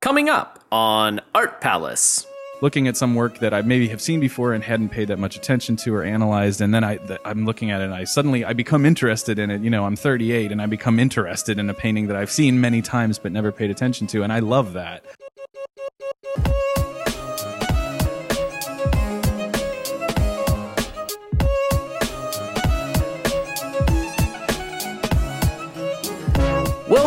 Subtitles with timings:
[0.00, 2.26] Coming up on Art Palace.
[2.62, 5.36] looking at some work that I maybe have seen before and hadn't paid that much
[5.36, 8.54] attention to or analyzed, and then I I'm looking at it and I suddenly I
[8.54, 9.60] become interested in it.
[9.60, 12.80] You know, I'm 38 and I become interested in a painting that I've seen many
[12.80, 15.04] times but never paid attention to, and I love that.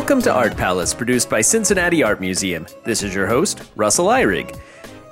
[0.03, 2.67] Welcome to Art Palace, produced by Cincinnati Art Museum.
[2.83, 4.59] This is your host, Russell Ihrig.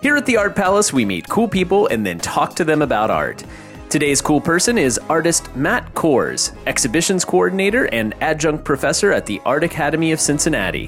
[0.02, 3.10] Here at the Art Palace, we meet cool people and then talk to them about
[3.10, 3.42] art.
[3.90, 9.64] Today's cool person is artist Matt Kors, exhibitions coordinator and adjunct professor at the Art
[9.64, 10.88] Academy of Cincinnati.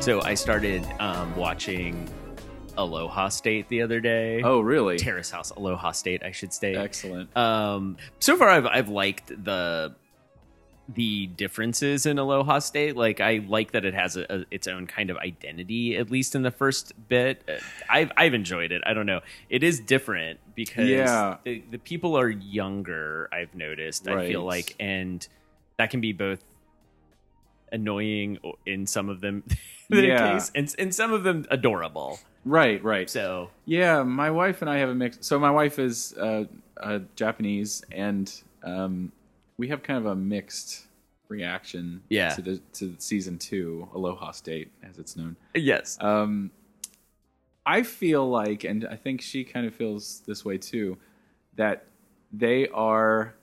[0.00, 2.08] So I started um, watching
[2.76, 4.42] Aloha State the other day.
[4.42, 4.98] Oh, really?
[4.98, 6.74] Terrace House Aloha State, I should say.
[6.74, 7.34] Excellent.
[7.36, 9.94] Um, so far, I've I've liked the
[10.94, 12.94] the differences in Aloha State.
[12.96, 16.36] Like, I like that it has a, a, its own kind of identity, at least
[16.36, 17.42] in the first bit.
[17.90, 18.82] I've I've enjoyed it.
[18.86, 19.20] I don't know.
[19.50, 21.38] It is different because Yeah.
[21.44, 23.28] the, the people are younger.
[23.32, 24.06] I've noticed.
[24.06, 25.26] I feel like, and
[25.76, 26.44] that can be both
[27.72, 29.44] annoying in some of them.
[29.88, 30.32] Yeah.
[30.32, 32.18] case, and and some of them adorable.
[32.46, 33.10] Right, right.
[33.10, 35.18] So Yeah, my wife and I have a mix.
[35.20, 36.44] So my wife is uh,
[36.80, 39.10] uh, Japanese, and um,
[39.58, 40.86] we have kind of a mixed
[41.28, 42.30] reaction Yeah.
[42.36, 45.34] to the to season two, Aloha State, as it's known.
[45.54, 46.52] yes, Um,
[47.66, 50.96] I feel like, and I think she kind of feels this way too,
[51.56, 51.84] that
[52.32, 53.34] they are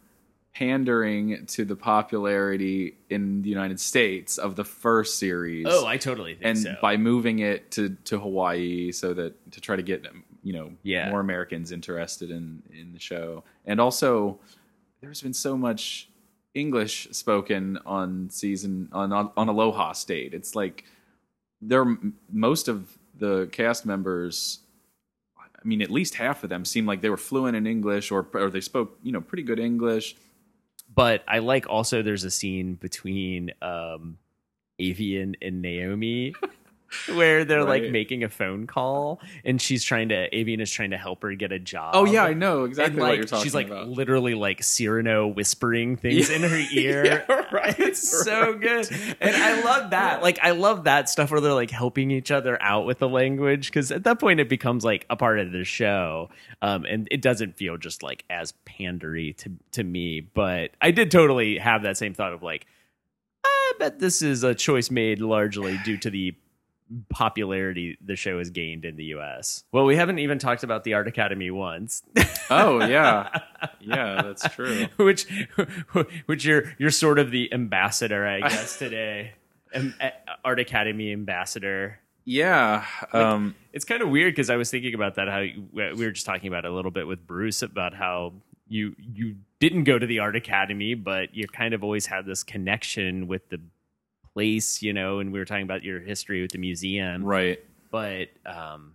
[0.55, 5.65] pandering to the popularity in the United States of the first series.
[5.67, 6.75] oh, I totally think and so.
[6.81, 10.05] by moving it to, to Hawaii so that to try to get
[10.43, 11.09] you know Yeah.
[11.09, 14.39] more Americans interested in in the show, and also
[15.01, 16.09] there's been so much
[16.53, 20.33] English spoken on season on on, on Aloha State.
[20.33, 20.83] It's like
[21.61, 21.97] they're
[22.31, 24.59] most of the cast members.
[25.39, 28.27] I mean, at least half of them seem like they were fluent in English, or
[28.33, 30.15] or they spoke you know pretty good English.
[30.93, 34.17] But I like also there's a scene between um
[34.79, 36.33] Avian and Naomi
[37.13, 40.97] where they're like making a phone call and she's trying to Avian is trying to
[40.97, 41.91] help her get a job.
[41.95, 43.87] Oh yeah, I know exactly and what you're talking she's like about.
[43.89, 47.05] literally like Cyrano whispering things in her ear.
[47.05, 48.89] Yeah, right, It's so good.
[49.19, 50.21] And I love that.
[50.21, 53.67] Like I love that stuff where they're like helping each other out with the language
[53.67, 56.29] because at that point it becomes like a part of the show.
[56.61, 61.11] Um and it doesn't feel just like as pandery to to me, but I did
[61.11, 62.65] totally have that same thought of like
[63.45, 66.35] I bet this is a choice made largely due to the
[67.09, 69.63] popularity the show has gained in the US.
[69.71, 72.03] Well, we haven't even talked about the Art Academy once.
[72.49, 73.29] Oh yeah,
[73.79, 74.87] yeah, that's true.
[74.97, 75.25] which
[76.25, 79.31] which you're you're sort of the ambassador, I guess today.
[79.73, 79.93] Am-
[80.43, 81.99] Art Academy ambassador.
[82.25, 85.29] Yeah, um, It's kind of weird because I was thinking about that.
[85.29, 88.33] How you, we were just talking about it a little bit with Bruce about how
[88.67, 92.43] you you didn't go to the Art Academy, but you kind of always had this
[92.43, 93.59] connection with the
[94.33, 95.19] place, you know.
[95.19, 97.59] And we were talking about your history with the museum, right.
[97.91, 98.93] but um,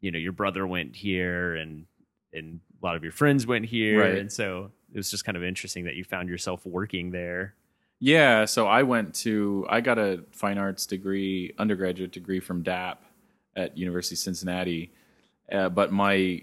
[0.00, 1.86] you know, your brother went here, and
[2.32, 4.18] and a lot of your friends went here, Right.
[4.18, 7.54] and so it was just kind of interesting that you found yourself working there.
[7.98, 13.02] Yeah, so I went to I got a fine arts degree, undergraduate degree from DAP
[13.56, 14.92] at University of Cincinnati,
[15.50, 16.42] uh, but my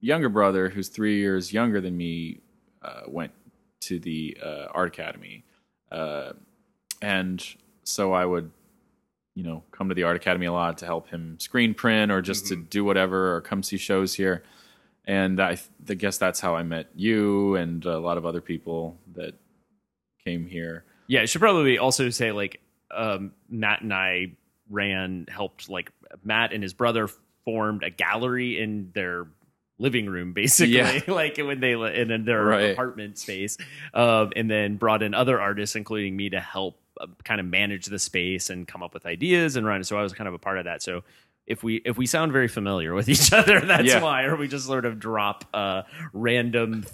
[0.00, 2.40] younger brother, who's three years younger than me,
[2.82, 3.32] uh, went
[3.80, 5.44] to the uh, art academy,
[5.92, 6.32] uh,
[7.02, 7.44] and
[7.84, 8.50] so I would,
[9.34, 12.20] you know, come to the art academy a lot to help him screen print or
[12.22, 14.42] just to do whatever or come see shows here.
[15.06, 18.98] And I, I guess that's how I met you and a lot of other people
[19.14, 19.34] that
[20.24, 20.84] came here.
[21.06, 22.60] Yeah, I should probably also say like
[22.90, 24.32] um, Matt and I
[24.68, 25.90] ran helped like
[26.24, 27.08] Matt and his brother
[27.46, 29.26] formed a gallery in their
[29.78, 31.00] living room basically Yeah.
[31.08, 32.70] like when they in their Right.
[32.72, 33.56] apartment space
[33.94, 36.78] um, and then brought in other artists including me to help
[37.24, 40.12] kind of manage the space and come up with ideas and run so I was
[40.12, 41.02] kind of a part of that so
[41.46, 44.02] if we if we sound very familiar with each other that's Yeah.
[44.02, 46.84] why or we just sort of drop uh random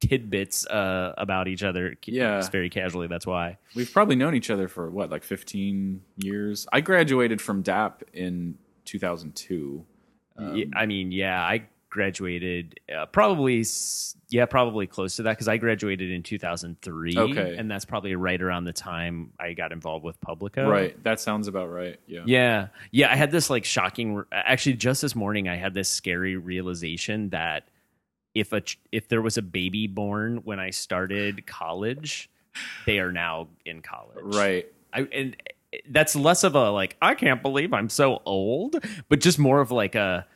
[0.00, 2.38] tidbits uh about each other Yeah.
[2.38, 6.66] just very casually that's why We've probably known each other for what, like 15 years?
[6.72, 8.56] I graduated from DAP in
[8.86, 9.84] 2002.
[10.54, 13.64] Yeah, I mean, yeah, I graduated uh, probably,
[14.30, 17.18] yeah, probably close to that because I graduated in 2003.
[17.18, 17.56] Okay.
[17.58, 20.68] And that's probably right around the time I got involved with Publico.
[20.68, 21.02] Right.
[21.02, 21.98] That sounds about right.
[22.06, 22.22] Yeah.
[22.24, 22.68] Yeah.
[22.92, 23.12] Yeah.
[23.12, 27.64] I had this like shocking, actually, just this morning, I had this scary realization that
[28.34, 32.30] if a ch- if there was a baby born when I started college,
[32.86, 34.34] they are now in college.
[34.34, 34.66] Right.
[34.92, 35.36] I and
[35.88, 38.76] that's less of a like I can't believe I'm so old,
[39.08, 40.26] but just more of like a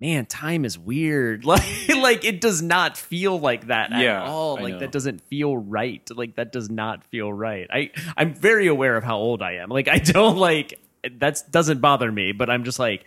[0.00, 1.44] man, time is weird.
[1.56, 4.60] Like like it does not feel like that Yeah, at all.
[4.60, 6.08] Like that doesn't feel right.
[6.14, 7.66] Like that does not feel right.
[7.72, 9.70] I I'm very aware of how old I am.
[9.70, 10.80] Like I don't like
[11.18, 13.04] that doesn't bother me, but I'm just like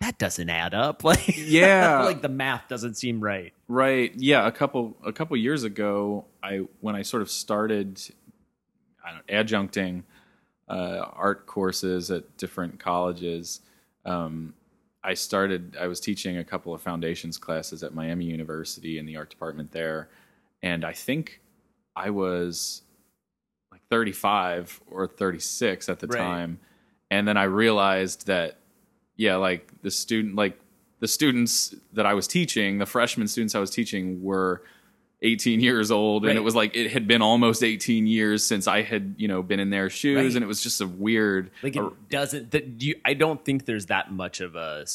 [0.00, 1.02] that doesn't add up.
[1.04, 2.02] Like Yeah.
[2.04, 3.52] like the math doesn't seem right.
[3.66, 4.12] Right.
[4.16, 4.46] Yeah.
[4.46, 8.00] A couple a couple years ago, I when I sort of started
[9.04, 10.04] I don't adjuncting
[10.68, 13.60] uh, art courses at different colleges.
[14.04, 14.54] Um,
[15.02, 15.76] I started.
[15.80, 19.72] I was teaching a couple of foundations classes at Miami University in the art department
[19.72, 20.08] there,
[20.62, 21.40] and I think
[21.94, 22.82] I was
[23.70, 26.18] like 35 or 36 at the Right.
[26.18, 26.58] time,
[27.10, 28.58] and then I realized that
[29.16, 30.58] yeah, like the student, like
[31.00, 34.62] the students that I was teaching, the freshman students I was teaching were
[35.22, 38.82] 18 years old, and it was like it had been almost 18 years since I
[38.82, 40.34] had, you know, been in their shoes, Right.
[40.36, 41.50] and it was just a weird.
[41.62, 42.52] Like it doesn't.
[42.52, 44.86] That you, I don't think there's that much of a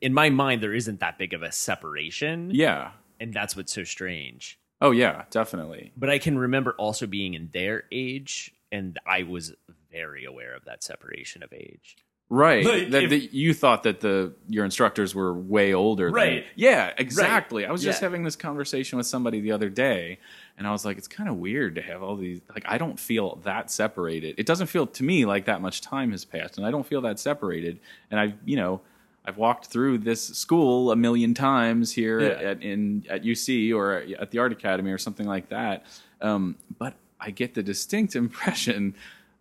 [0.00, 2.50] In my mind, there isn't that big of a separation.
[2.52, 2.92] yeah.
[3.20, 4.58] and that's what's so strange.
[4.80, 5.92] Oh yeah, definitely.
[5.96, 9.54] But I can remember also being in their age, and I was
[9.90, 11.96] very aware of that separation of age.
[12.30, 12.64] Right.
[12.64, 16.06] Like, that, if- that you thought that the your instructors were way older.
[16.06, 16.44] than- Right.
[16.56, 17.66] yeah, exactly.
[17.66, 18.06] I was just Yeah.
[18.06, 20.18] having this conversation with somebody the other day
[20.56, 22.98] and I was like it's kind of weird to have all these like I don't
[22.98, 24.36] feel that separated.
[24.38, 27.02] It doesn't feel to me like that much time has passed and I don't feel
[27.02, 27.78] that separated
[28.10, 28.80] and I've, you know,
[29.26, 32.48] I've walked through this school a million times here at, Yeah.
[32.50, 35.84] at in at UC or at the Art Academy or something like that.
[36.22, 38.94] Um, but I get the distinct impression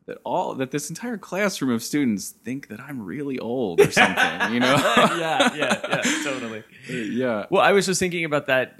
[0.06, 4.54] that all that this entire classroom of students think that I'm really old or something,
[4.54, 4.76] you know?
[4.98, 6.64] yeah, yeah, yeah, totally.
[6.90, 7.46] yeah.
[7.50, 8.78] Well, I was just thinking about that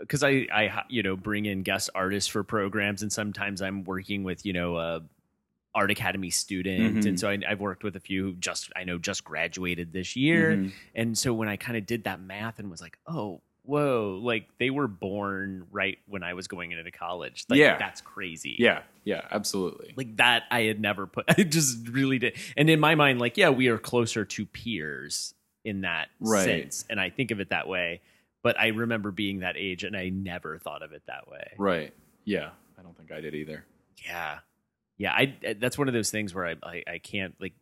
[0.00, 4.24] because I, I, you know, bring in guest artists for programs, and sometimes I'm working
[4.24, 5.02] with, you know, a
[5.74, 7.06] art academy student, Mhm.
[7.06, 10.16] and so I, I've worked with a few who just I know just graduated this
[10.16, 10.72] year, Mhm.
[10.94, 13.40] and so when I kind of did that math and was like, oh.
[13.66, 14.20] Whoa!
[14.22, 17.44] Like they were born right when I was going into college.
[17.48, 17.76] Like, Yeah.
[17.78, 18.56] that's crazy.
[18.58, 19.92] Yeah, yeah, absolutely.
[19.96, 21.24] like that I had never put.
[21.38, 22.36] I just really did.
[22.56, 25.34] And in my mind, like, yeah, we are closer to peers
[25.64, 26.44] in that Right.
[26.44, 28.00] sense, and I think of it that way.
[28.42, 31.52] But I remember being that age, and I never thought of it that way.
[31.58, 31.92] Right.
[32.24, 32.50] Yeah.
[32.78, 33.64] I don't think I did either.
[34.04, 34.38] Yeah,
[34.98, 35.12] yeah.
[35.12, 37.54] I that's one of those things where I I, I can't like.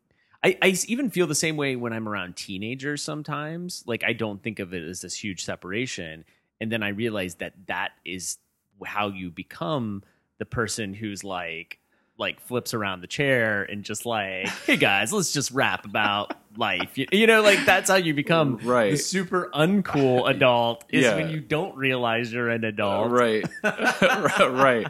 [0.44, 3.82] I, I even feel the same way when I'm around teenagers sometimes.
[3.86, 6.24] Like I don't think of it as this huge separation,
[6.60, 8.36] and then I realize that that is
[8.84, 10.02] how you become
[10.38, 11.78] the person who's like
[12.18, 16.96] like flips around the chair and just like, hey guys, let's just rap about life.
[16.96, 18.92] You, you know, like that's how you become Right.
[18.92, 20.84] the super uncool adult.
[20.90, 21.16] Is Yeah.
[21.16, 23.10] when you don't realize you're an adult.
[23.10, 23.44] right.
[23.64, 24.86] right.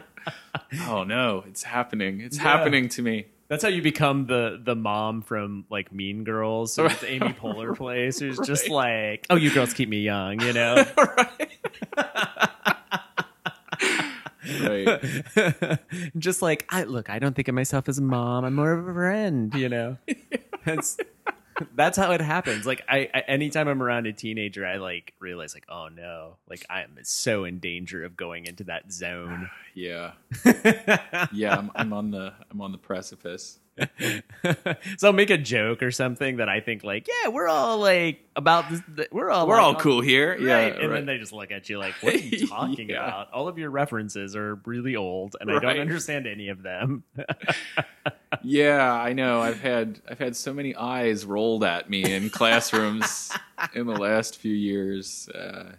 [0.87, 2.21] Oh no, it's happening.
[2.21, 2.43] It's Yeah.
[2.43, 3.25] happening to me.
[3.55, 6.73] That's how you become the the mom from like Mean Girls.
[6.73, 10.51] So it's Amy Poehler plays, who's just like, "Oh, you girls keep me young," you
[10.51, 10.85] know.
[14.61, 15.79] Right.
[16.19, 18.45] just like, I look, I don't think of myself as a mom.
[18.45, 19.97] I'm more of a friend, you know.
[20.65, 20.97] That's
[21.75, 22.65] that's how it happens.
[22.65, 26.65] Like, I, I anytime I'm around a teenager, I like realize like, oh no, like
[26.69, 29.49] I am so in danger of going into that zone.
[29.77, 30.13] Yeah.
[31.33, 33.59] Yeah, I'm, I'm on the I'm on the precipice.
[34.97, 38.21] so I'll make a joke or something that I think like, yeah, we're all like
[38.35, 38.81] about this.
[38.95, 40.31] th- We're all We're like, all cool here.
[40.31, 40.39] right?
[40.41, 40.57] Yeah.
[40.59, 40.95] and right.
[40.97, 43.03] then they just look at you like, what are you talking Yeah.
[43.05, 43.31] about?
[43.33, 47.03] All of your references are really old, and I don't understand any of them.
[48.43, 49.41] Yeah, I know.
[49.41, 53.31] I've had I've had so many eyes rolled at me in classrooms
[53.73, 55.29] in the last few years.
[55.29, 55.71] Uh,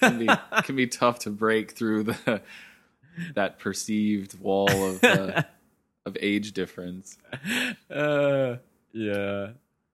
[0.00, 0.28] can be
[0.64, 2.40] can be tough to break through the
[3.34, 5.42] that perceived wall of uh,
[6.06, 7.18] of age difference.
[7.90, 8.56] uh,
[8.92, 9.50] yeah,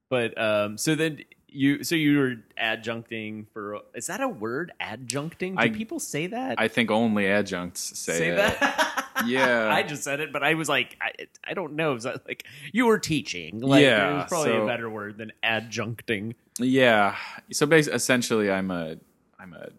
[0.08, 3.80] but um, so then you, so you were adjuncting for.
[3.94, 4.72] Is that a word?
[4.80, 5.52] Adjuncting?
[5.52, 6.60] Do I- people say that?
[6.60, 8.36] I think only adjuncts say, say it.
[8.36, 8.94] that.
[9.26, 9.68] Yeah.
[9.74, 11.10] I just said it, but I was like, I,
[11.42, 11.94] I don't know.
[11.96, 13.60] Is that like you were teaching?
[13.60, 16.34] Like, Yeah, there's probably a better word than adjuncting.
[16.58, 17.16] Yeah.
[17.50, 18.96] So basically, essentially, I'm a
[19.40, 19.70] I'm a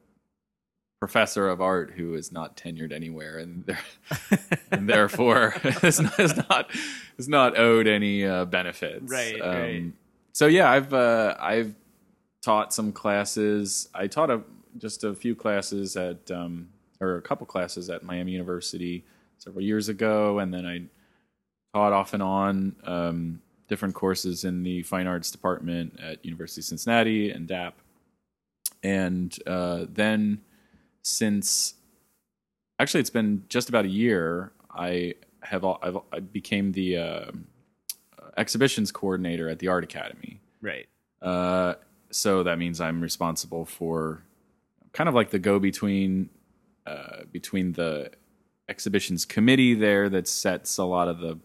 [1.00, 3.80] professor of art who is not tenured anywhere, and, there,
[4.72, 6.72] and therefore is not is not,
[7.18, 9.10] is not owed any uh, benefits.
[9.10, 9.86] Right, right.
[10.34, 11.74] So yeah, I've uh, I've
[12.42, 13.90] taught some classes.
[13.94, 14.42] I taught a
[14.78, 19.04] just a few classes at um, or a couple classes at Miami University
[19.38, 20.84] several years ago, and then I
[21.74, 26.66] taught off and on um, different courses in the fine arts department at University of
[26.66, 27.76] Cincinnati and DAP.
[28.84, 30.42] and uh, then
[31.02, 31.76] since
[32.80, 37.32] actually it's been just about a year, I have I've, I became the uh,
[38.38, 40.40] exhibitions coordinator at the Art Academy.
[40.62, 40.88] Right.
[41.22, 41.76] Uh,
[42.12, 44.24] so that means I'm responsible for
[44.94, 46.30] kind of like the go between
[46.86, 48.12] uh, between the
[48.68, 51.38] exhibitions committee there that sets a lot of the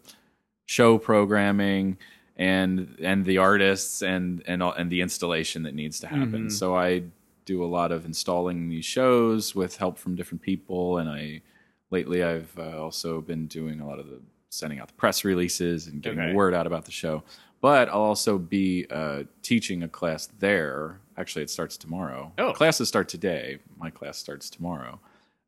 [0.67, 1.99] show programming
[2.37, 6.51] and and the artists and and all, and the installation that needs to happen.
[6.51, 7.03] So I
[7.45, 11.43] do a lot of installing these shows with help from different people, and I
[11.91, 14.21] lately I've uh, also been doing a lot of the
[14.51, 16.29] sending out the press releases and getting Okay.
[16.31, 17.23] the word out about the show.
[17.61, 21.01] But I'll also be uh, teaching a class there.
[21.17, 22.33] Actually, it starts tomorrow.
[22.39, 22.53] Oh.
[22.53, 23.59] classes start today.
[23.79, 25.01] My class starts tomorrow.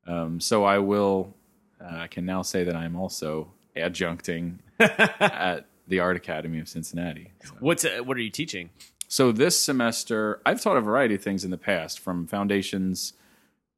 [0.07, 1.35] Um, so I will.
[1.81, 7.33] Uh, I can now say that I'm also adjuncting at the Art Academy of Cincinnati.
[7.45, 7.55] So.
[7.61, 8.71] What's uh, what are you teaching?
[9.09, 13.13] So this semester, I've taught a variety of things in the past, from foundations,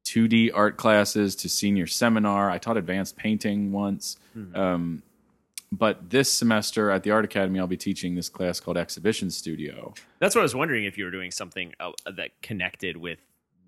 [0.05, 2.51] 2D art classes to senior seminar.
[2.51, 4.17] I taught advanced painting once.
[4.55, 5.03] Um,
[5.71, 9.93] but this semester at the Art Academy, I'll be teaching this class called Exhibition Studio.
[10.19, 13.19] That's what I was wondering if you were doing something uh, that connected with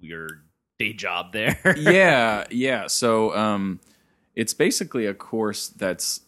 [0.00, 0.28] your
[0.78, 1.58] day job there.
[1.76, 2.86] yeah, yeah.
[2.86, 3.80] So um,
[4.34, 6.22] it's basically a course that's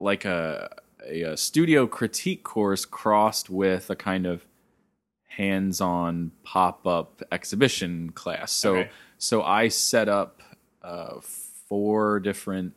[0.00, 0.70] like a,
[1.06, 4.44] a, a studio critique course crossed with a kind of
[5.28, 8.52] hands-on pop-up exhibition class.
[8.52, 8.90] So Okay.
[9.18, 10.42] so I set up
[10.82, 12.74] uh, four different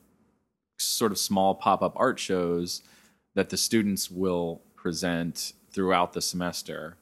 [0.78, 2.84] sort of small pop-up art shows
[3.36, 6.98] that the students will present throughout the semester.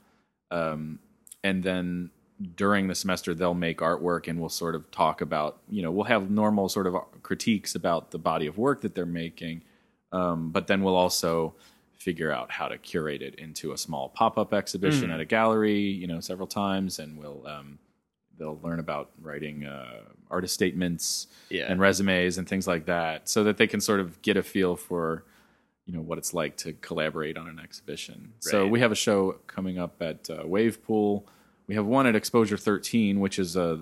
[0.50, 1.00] Um,
[1.44, 2.12] and then
[2.56, 6.06] during the semester they'll make artwork and we'll sort of talk about you know we'll
[6.06, 9.62] have normal sort of critiques about the body of work that they're making
[10.12, 11.54] um, but then we'll also
[11.98, 15.14] figure out how to curate it into a small pop-up exhibition Mm.
[15.14, 17.78] at a gallery you know several times and we'll um,
[18.40, 20.00] they'll learn about writing uh,
[20.32, 21.66] artist statements Yeah.
[21.72, 24.76] and resumes and things like that so that they can sort of get a feel
[24.76, 25.24] for
[25.86, 29.34] you know what it's like to collaborate on an exhibition so we have a show
[29.48, 31.28] coming up at uh, wave pool
[31.68, 33.80] we have one at exposure 13 which is a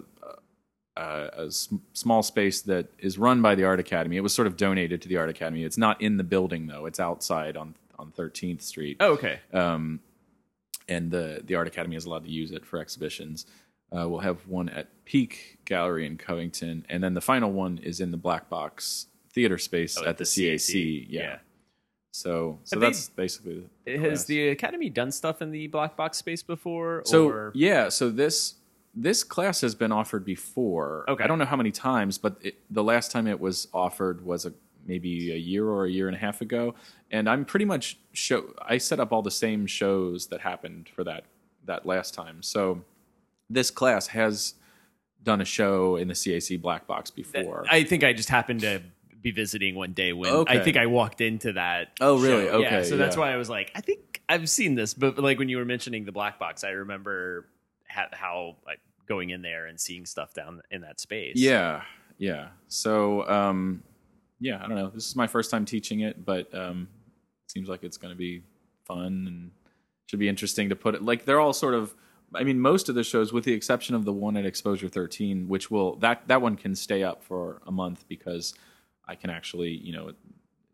[0.99, 1.51] a, a
[1.93, 5.07] small space that is run by the art academy it was sort of donated to
[5.07, 8.97] the art academy it's not in the building though it's outside on on 13th street
[8.99, 9.39] oh, okay.
[9.53, 9.99] um,
[10.87, 13.45] and the the art academy is allowed to use it for exhibitions.
[13.91, 17.99] Uh, we'll have one at Peak Gallery in Covington, and then the final one is
[17.99, 21.05] in the Black Box Theater space Oh, at the CAC.
[21.09, 21.21] Yeah.
[21.21, 21.37] Yeah.
[22.11, 25.95] So so Have they- that's basically the Has the academy done stuff in the black
[25.95, 27.03] box space before?
[27.05, 27.51] so or?
[27.53, 27.89] yeah.
[27.89, 28.55] So this
[29.01, 31.05] this class has been offered before.
[31.07, 31.23] Okay.
[31.23, 34.45] I don't know how many times, but it, the last time it was offered was
[34.45, 34.53] a
[34.85, 36.73] maybe a year or a year and a half ago,
[37.11, 38.53] and I'm pretty much show.
[38.61, 41.23] I set up all the same shows that happened for that
[41.65, 42.41] that last time.
[42.43, 42.81] So
[43.49, 44.55] this class has
[45.23, 47.65] done a show in the CAC Black Box before.
[47.69, 48.81] I think I just happened to
[49.21, 50.59] be visiting one day when Okay.
[50.59, 51.89] I think I walked into that.
[51.99, 52.47] Oh, really?
[52.47, 52.59] show.
[52.59, 53.19] Yeah, Okay, so that's yeah.
[53.21, 56.05] why I was like, I think I've seen this, but like when you were mentioning
[56.05, 57.47] the black box, I remember
[57.89, 58.79] ha- how like
[59.09, 61.33] going in there and seeing stuff down in that space.
[61.35, 61.81] Yeah,
[62.17, 62.49] yeah.
[62.67, 63.83] So, um,
[64.39, 64.91] yeah, I don't know.
[64.93, 66.87] This is my first time teaching it, but um,
[67.45, 68.43] it seems like it's going to be
[68.85, 69.51] fun and
[70.05, 71.03] should be interesting to put it.
[71.03, 71.93] Like they're all sort of.
[72.35, 75.47] I mean, most of the shows, with the exception of the one at Exposure 13,
[75.47, 78.53] which will that that one can stay up for a month because
[79.07, 80.11] I can actually, you know,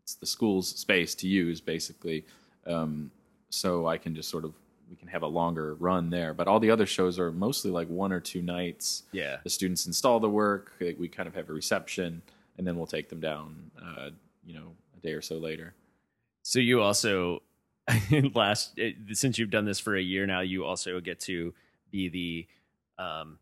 [0.02, 2.26] it's the school's space to use basically.
[2.66, 3.10] Um,
[3.48, 4.54] so I can just sort of
[4.88, 6.34] we can have a longer run there.
[6.34, 9.38] But all the other shows are mostly like one or two nights yeah.
[9.42, 10.72] the students install the work.
[10.80, 12.22] We kind of have a reception,
[12.58, 13.70] and then we'll take them down.
[13.80, 14.10] Uh,
[14.44, 15.74] you know, a day or so later.
[16.42, 17.42] So you also
[18.34, 21.52] last eh, since you've done this for a year now, you also get to
[21.90, 23.38] be the um,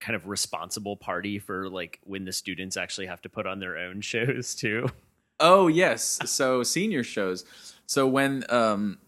[0.00, 3.76] kind of responsible party for like when the students actually have to put on their
[3.76, 4.88] own shows too.
[5.40, 7.44] Oh yes, so senior shows.
[7.86, 8.98] So when um,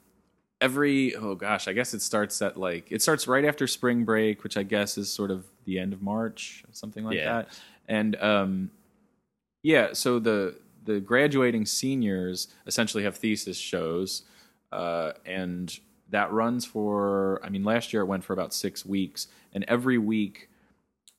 [0.61, 4.43] every oh gosh, I guess it starts at like it starts right after spring break,
[4.43, 7.33] which I guess is sort of the end of March, something like Yeah.
[7.33, 7.49] that.
[7.89, 8.71] And um,
[9.63, 14.23] yeah, so the the graduating seniors essentially have thesis shows,
[14.73, 15.79] uh, and
[16.11, 17.41] that runs for.
[17.45, 20.49] I mean, last year it went for about six weeks, and every week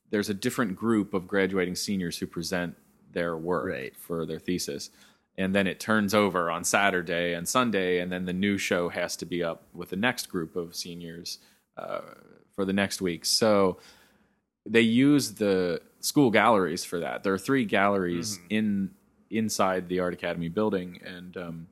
[0.10, 2.76] there's a different group of graduating seniors who present
[3.12, 3.94] their work Right.
[3.98, 4.90] for their thesis.
[5.38, 9.16] And then it turns over on Saturday and Sunday, and then the new show has
[9.18, 11.40] to be up with the next group of seniors
[11.78, 12.02] uh,
[12.56, 13.24] for the next week.
[13.24, 13.78] So
[14.66, 17.24] they use the school galleries for that.
[17.24, 18.92] There are three galleries in
[19.30, 21.68] inside the Art Academy building, and um,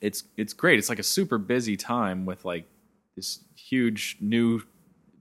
[0.00, 0.78] it's it's great.
[0.78, 2.66] It's like a super busy time with like
[3.16, 4.62] this huge new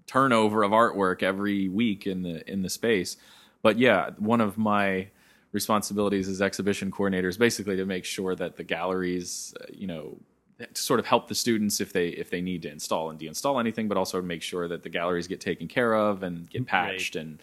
[0.08, 3.18] turnover of artwork every week in the in the space.
[3.62, 5.10] But yeah, one of my
[5.51, 10.18] responsibilities as exhibition coordinators, basically to make sure that the galleries, uh, you know,
[10.60, 13.60] to sort of help the students if they if they need to install and deinstall
[13.60, 17.15] anything, but also make sure that the galleries get taken care of and get patched
[17.15, 17.22] Right.
[17.24, 17.39] and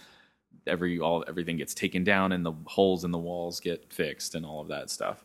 [0.66, 4.44] every all everything gets taken down and the holes in the walls get fixed and
[4.44, 5.24] all of that stuff.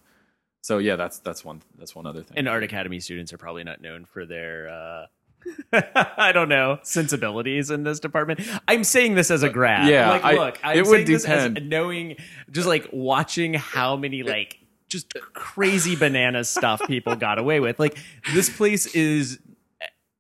[0.62, 2.38] So yeah, that's that's one that's one other thing.
[2.38, 5.06] And Art Academy students are probably not known for their uh
[5.74, 8.42] I don't know sensibilities in this department.
[8.68, 9.88] I'm saying this as a uh, grad.
[9.88, 11.70] yeah, like I- look, I'm it would saying this as depend.
[11.70, 12.18] knowing,
[12.52, 17.80] just like watching how many like just crazy banana stuff people got away with.
[17.80, 17.98] Like
[18.34, 19.40] this place is.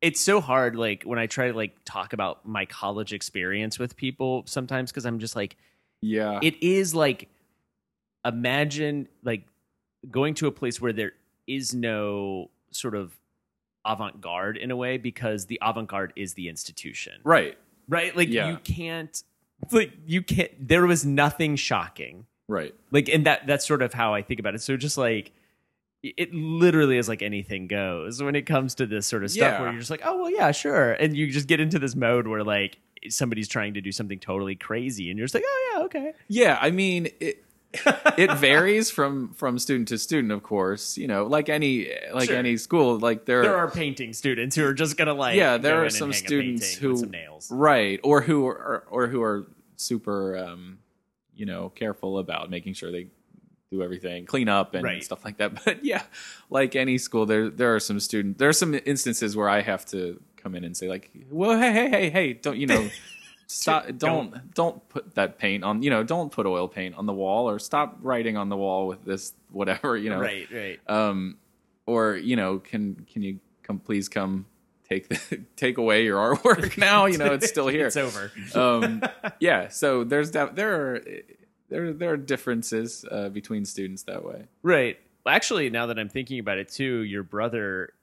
[0.01, 0.75] It's so hard.
[0.75, 5.05] Like when I try to like talk about my college experience with people sometimes because
[5.05, 5.57] I'm just like,
[6.01, 7.29] yeah, it is like
[8.25, 9.43] imagine like
[10.09, 11.11] going to a place where there
[11.47, 13.11] is no sort of
[13.85, 17.57] avant-garde in a way because the avant-garde is the institution right,
[17.88, 18.50] right like Yeah.
[18.51, 19.23] you can't
[19.71, 22.73] like you can't there was nothing shocking right.
[22.91, 25.31] like and that that's sort of how i think about it so just like
[26.03, 29.61] it literally is like anything goes when it comes to this sort of stuff Yeah.
[29.61, 32.27] where you're just like oh well yeah sure and you just get into this mode
[32.27, 35.83] where like somebody's trying to do something totally crazy and you're just like oh yeah
[35.85, 37.43] okay Yeah, I mean it.
[38.17, 40.97] It varies from from student to student, of course.
[40.97, 42.37] You know, like any like Sure.
[42.37, 45.83] any school, like there, there are painting students who are just gonna like yeah, there
[45.85, 49.47] are some students who some nails right, or who are or who are
[49.77, 50.79] super, um,
[51.33, 53.07] you know, careful about making sure they
[53.71, 55.03] do everything, clean up and Right.
[55.03, 55.63] stuff like that.
[55.65, 56.03] But yeah,
[56.49, 59.85] like any school, there there are some student, there are some instances where I have
[59.87, 62.89] to come in and say like, well, hey, hey, hey, hey, don't you know.
[63.51, 63.86] Stop!
[63.98, 65.84] Don't don't put that paint on.
[65.84, 68.88] You know, don't put oil paint on the wall, or stop writing on the wall
[68.88, 69.98] with this whatever.
[69.98, 71.38] You know, right right um,
[71.86, 74.46] or you know, can can you come please come
[74.88, 77.08] take the take away your artwork now?
[77.08, 77.88] You know, it's still here.
[77.88, 79.01] it's over um,
[79.39, 79.67] yeah.
[79.67, 81.01] So there's there are
[81.67, 84.45] there there are differences uh, between students that way.
[84.63, 87.93] right Well, actually now that i'm thinking about it too your brother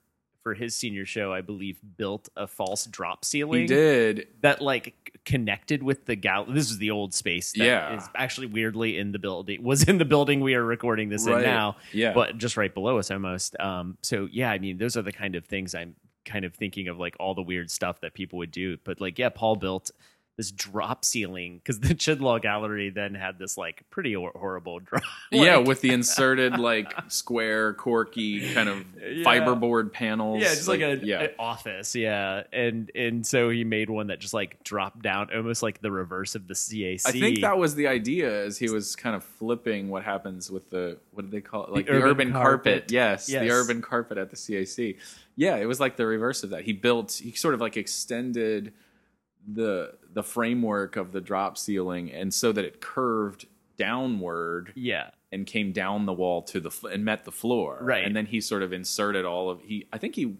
[0.43, 4.27] for his senior show i believe built a false drop ceiling He did.
[4.41, 7.97] that like connected with the gal this is the old space that Yeah.
[7.97, 11.39] is actually weirdly in the building was in the building we are recording this Right.
[11.39, 12.13] in now Yeah.
[12.13, 15.35] but just right below us almost um so yeah i mean those are the kind
[15.35, 18.51] of things i'm kind of thinking of like all the weird stuff that people would
[18.51, 19.91] do but like yeah paul built
[20.39, 25.03] this drop ceiling because the chidlaw gallery then had this like pretty hor- horrible drop
[25.31, 29.25] yeah, with the inserted like square, corky kind of Yeah.
[29.25, 30.41] fiberboard panels.
[30.41, 31.23] yeah just like, a yeah.
[31.23, 35.61] an office yeah and and so he made one that just like dropped down almost
[35.61, 38.95] like the reverse of the cac I think that was the idea as he was
[38.95, 41.71] kind of flipping what happens with the what do they call it?
[41.73, 42.73] Like the, urban, urban carpet.
[42.73, 42.91] carpet.
[42.93, 43.41] Yes, Yes.
[43.41, 44.95] the urban carpet at the CAC.
[45.35, 46.63] Yeah, it was like the reverse of that.
[46.63, 48.71] He built he sort of like extended
[49.53, 53.45] the the framework of the drop ceiling and so that it curved
[53.77, 57.77] downward yeah and came down the wall to the and met the floor.
[57.81, 58.03] Right.
[58.03, 60.35] And then he sort of inserted all of he I think he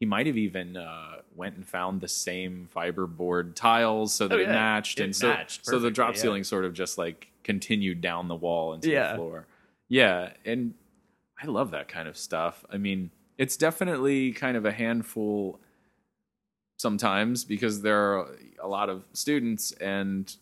[0.00, 4.42] he might have even uh, went and found the same fiberboard tiles so that Oh,
[4.42, 6.20] it matched It and so matched so the drop yeah.
[6.20, 9.10] ceiling sort of just like continued down the wall into Yeah.
[9.12, 9.46] the floor.
[9.88, 10.74] Yeah, and
[11.42, 12.64] I love that kind of stuff.
[12.70, 15.58] I mean, it's definitely kind of a handful
[16.78, 18.28] sometimes because there are
[18.62, 20.34] a lot of students and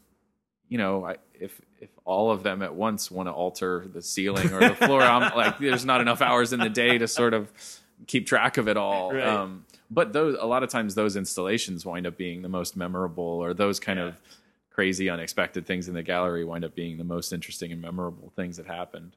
[0.69, 4.53] you know, I, if if all of them at once want to alter the ceiling
[4.53, 7.51] or the floor, I'm like, there's not enough hours in the day to sort of
[8.07, 9.13] keep track of it all.
[9.13, 9.23] Right.
[9.23, 13.25] Um, but those a lot of times those installations wind up being the most memorable,
[13.25, 14.17] or those kind of
[14.71, 18.57] crazy, unexpected things in the gallery wind up being the most interesting and memorable things
[18.57, 19.13] that happened.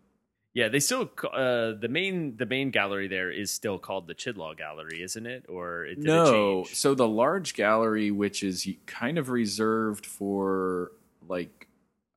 [0.54, 4.58] Yeah, they still uh, the main the main gallery there is still called the Chidlaw
[4.58, 5.46] Gallery, isn't it?
[5.48, 6.76] Or it, did it no, change?
[6.76, 10.92] so the large gallery, which is kind of reserved for
[11.28, 11.68] like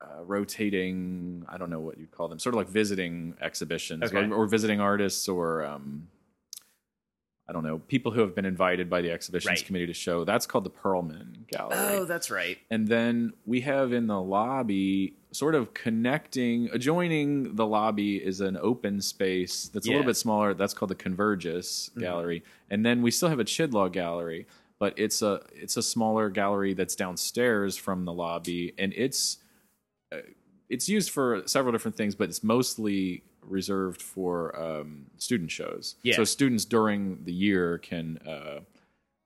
[0.01, 4.25] uh, rotating, I don't know what you'd call them, sort of like visiting exhibitions Okay.
[4.25, 6.09] or, or visiting artists or um,
[7.49, 9.67] I don't know, people who have been invited by the exhibitions Right.
[9.67, 10.25] committee to show.
[10.25, 11.77] That's called the Perlman Gallery.
[11.79, 12.57] Oh, that's right.
[12.71, 18.57] And then we have in the lobby, sort of connecting, adjoining the lobby is an
[18.61, 20.55] open space that's a little bit smaller.
[20.55, 22.45] That's called the Convergys Gallery.
[22.71, 24.47] And then we still have a Chidlaw Gallery,
[24.79, 29.39] but it's a it's a smaller gallery that's downstairs from the lobby, and it's
[30.13, 30.19] uh,
[30.69, 35.97] it's used for several different things, but it's mostly reserved for um, student shows.
[36.03, 36.17] Yeah.
[36.17, 38.19] So students during the year can.
[38.27, 38.61] Uh,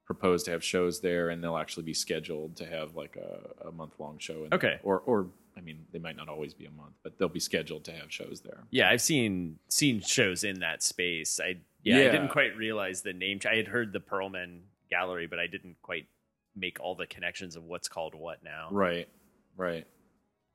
[0.05, 3.73] propose to have shows there and they'll actually be scheduled to have like a, a
[3.73, 4.69] month long show in Okay.
[4.69, 4.81] there.
[4.85, 5.27] or or
[5.57, 8.07] i mean they might not always be a month but they'll be scheduled to have
[8.13, 11.41] shows there Yeah, I've seen seen shows in that space.
[11.41, 13.41] I yeah, I didn't quite realize the name.
[13.51, 16.07] I had heard the Perlman Gallery, but I didn't quite
[16.55, 18.69] make all the connections of what's called what now.
[18.71, 19.09] Right.
[19.57, 19.89] Right.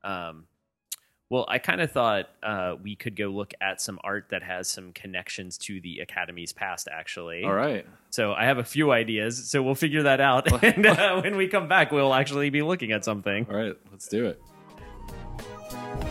[0.01, 0.45] Um,
[1.31, 4.67] well, I kind of thought uh, we could go look at some art that has
[4.67, 7.45] some connections to the Academy's past, actually.
[7.45, 7.87] All right.
[8.09, 9.49] So I have a few ideas.
[9.49, 10.61] So we'll figure that out.
[10.63, 13.47] and uh, when we come back, we'll actually be looking at something.
[13.49, 13.77] All right.
[13.91, 16.10] Let's do it.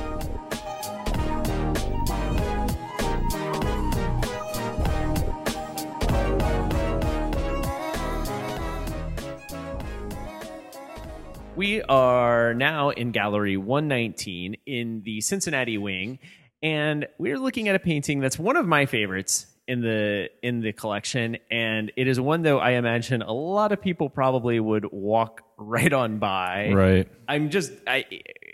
[11.60, 16.18] We are now in Gallery 119 in the Cincinnati wing,
[16.62, 20.72] and we're looking at a painting that's one of my favorites in the in the
[20.72, 25.42] collection, and it is one though I imagine a lot of people probably would walk
[25.58, 26.72] right on by.
[26.72, 27.08] Right.
[27.28, 28.06] I'm just I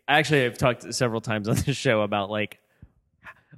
[0.09, 2.59] actually I've talked several times on this show about like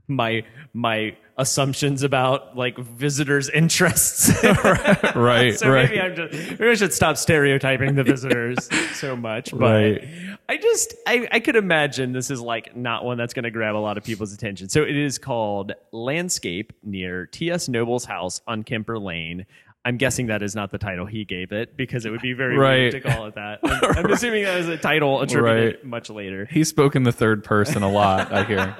[0.08, 0.42] my
[0.72, 4.32] my assumptions about like visitors' interests.
[5.14, 5.54] Right.
[5.58, 5.88] so right.
[5.88, 9.50] maybe I'm just maybe I should stop stereotyping the visitors so much.
[9.52, 10.08] But Right.
[10.48, 13.78] I just I, I could imagine this is like not one that's gonna grab a
[13.78, 14.68] lot of people's attention.
[14.68, 17.68] So it is called Landscape near T.S.
[17.68, 19.46] Noble's house on Kemper Lane.
[19.88, 22.58] I'm guessing that is not the title he gave it because it would be very
[22.58, 23.60] weird to call it that.
[23.64, 25.84] I'm, I'm assuming that was a title attributed Right.
[25.84, 26.44] much later.
[26.50, 28.76] he spoke in the third person a lot, I hear.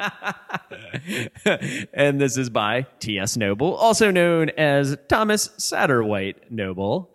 [1.95, 3.39] and this is by T.S.
[3.39, 7.11] Noble, also known as Thomas Satterwhite Noble.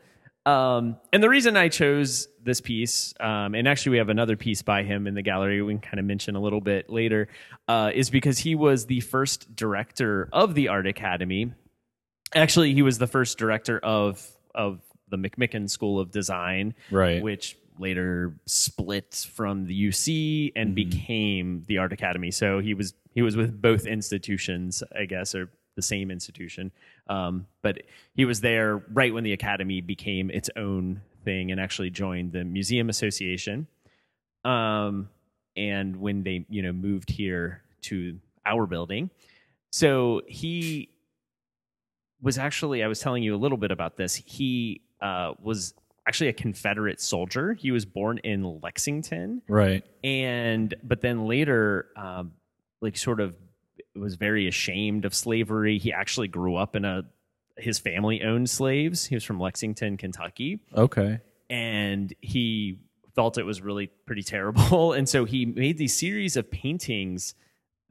[0.46, 4.62] Um, and the reason I chose this piece, um, and actually we have another piece
[4.64, 7.28] by him in the gallery we can kind of mention a little bit later,
[7.68, 11.54] uh, is because he was the first director of the Art Academy.
[12.36, 17.22] Actually, he was the first director of of the McMicken School of Design, Right.
[17.22, 20.76] which later split from the UC and Mm-hmm.
[20.90, 22.32] became the Art Academy.
[22.32, 26.72] So he was he was with both institutions, I guess, or the same institution.
[27.08, 27.82] Um, but
[28.16, 32.44] he was there right when the Academy became its own thing and actually joined the
[32.44, 33.66] Museum Association.
[34.46, 35.10] Um,
[35.56, 39.10] and when they you know moved here to our building,
[39.72, 40.90] so he
[42.24, 44.16] was actually I was telling you a little bit about this.
[44.16, 45.76] He uh, was
[46.08, 47.54] actually a Confederate soldier.
[47.54, 49.84] He was born in Lexington, Right.
[50.04, 52.32] and but then later, um,
[52.82, 53.36] like sort of
[53.96, 55.78] was very ashamed of slavery.
[55.78, 57.04] He actually grew up in a
[57.58, 59.06] his family owned slaves.
[59.06, 61.20] He was from Lexington, Kentucky Okay.
[61.52, 62.80] and he
[63.16, 67.36] felt it was really pretty terrible and so he made these series of paintings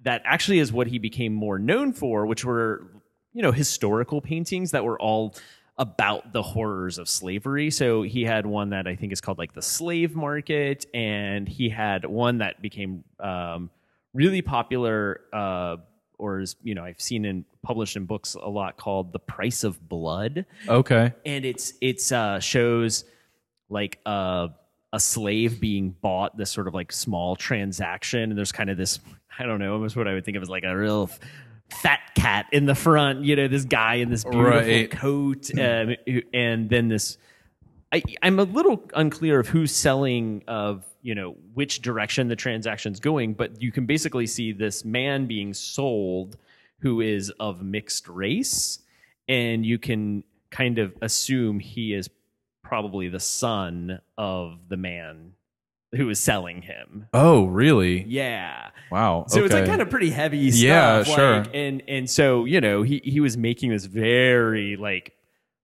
[0.02, 2.90] that actually is what he became more known for which were
[3.32, 5.34] you know historical paintings that were all
[5.78, 7.70] about the horrors of slavery.
[7.70, 11.68] So he had one that i think is called like the slave market and he
[11.68, 13.70] had one that became um,
[14.12, 15.76] really popular uh,
[16.18, 19.64] or is you know i've seen in published in books a lot called the price
[19.64, 20.46] of blood.
[20.68, 21.12] Okay.
[21.24, 23.04] and it's it's uh shows
[23.68, 24.48] like uh
[24.92, 28.24] a slave being bought this sort of like small transaction.
[28.24, 29.00] And there's kind of this
[29.38, 31.10] i don't know almost what i would think of as like a real
[31.80, 34.90] fat cat in the front you know this guy in this beautiful Right.
[34.90, 35.96] coat um,
[36.32, 37.18] and then this
[37.92, 43.00] I, I'm a little unclear of who's selling of you know which direction the transaction's
[43.00, 46.38] going, but you can basically see this man being sold
[46.78, 48.78] who is of mixed race,
[49.28, 52.08] and you can kind of assume he is
[52.62, 55.32] probably the son of the man
[55.94, 57.06] who is selling him.
[57.12, 58.04] Oh, really?
[58.04, 58.70] Yeah.
[58.90, 59.26] Wow.
[59.28, 60.62] So it's like kind of pretty heavy stuff.
[60.62, 61.44] Yeah, like, sure.
[61.54, 65.14] And and so you know he he was making this very like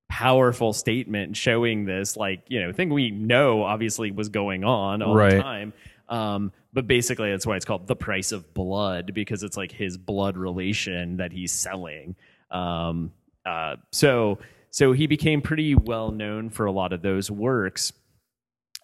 [0.08, 5.14] powerful statement showing this like you know thing we know obviously was going on all
[5.14, 5.34] Right.
[5.36, 5.72] the time.
[6.08, 9.98] Um, but basically that's why it's called the price of blood because it's like his
[9.98, 12.16] blood relation that he's selling.
[12.50, 13.12] Um,
[13.44, 14.38] uh, so
[14.70, 17.92] so he became pretty well known for a lot of those works.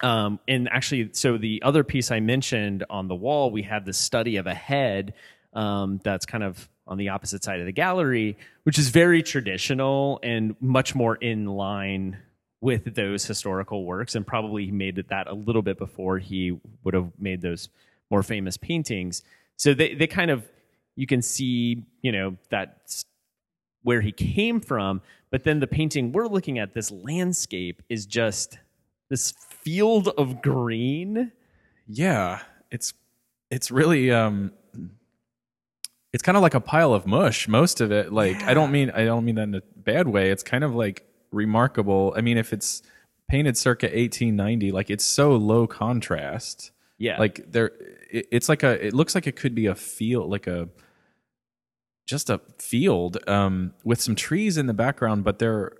[0.01, 3.93] Um, and actually, so the other piece I mentioned on the wall, we have the
[3.93, 5.13] study of a head
[5.53, 10.19] um, that's kind of on the opposite side of the gallery, which is very traditional
[10.21, 12.17] and much more in line
[12.61, 14.15] with those historical works.
[14.15, 17.69] And probably he made that a little bit before he would have made those
[18.11, 19.23] more famous paintings.
[19.55, 20.47] So they, they kind of,
[20.95, 23.05] you can see, you know, that's
[23.83, 25.01] where he came from.
[25.31, 28.57] But then the painting we're looking at, this landscape, is just
[29.09, 29.33] this
[29.65, 31.31] field of green.
[31.87, 32.39] Yeah,
[32.71, 32.93] it's
[33.49, 34.51] it's really um
[36.13, 38.13] it's kind of like a pile of mush most of it.
[38.13, 40.29] Like I don't mean I don't mean that in a bad way.
[40.29, 42.13] It's kind of like remarkable.
[42.15, 42.83] I mean if it's
[43.27, 46.71] painted circa 1890 like it's so low contrast.
[46.97, 47.19] Yeah.
[47.19, 47.71] like there
[48.09, 50.69] it, it's like a it looks like it could be a field like a
[52.07, 55.73] just a field um with some trees in the background but there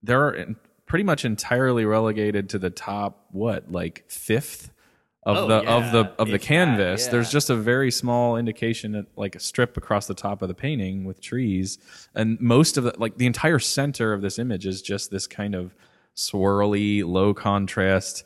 [0.00, 0.54] there are
[0.94, 4.70] pretty much entirely relegated to the top what like fifth
[5.24, 7.06] of Oh, the of the of the that, canvas.
[7.06, 7.10] yeah.
[7.10, 10.54] There's just a very small indication that like a strip across the top of the
[10.54, 11.78] painting with trees,
[12.14, 15.56] and most of the like the entire center of this image is just this kind
[15.56, 15.74] of
[16.14, 18.24] swirly, low contrast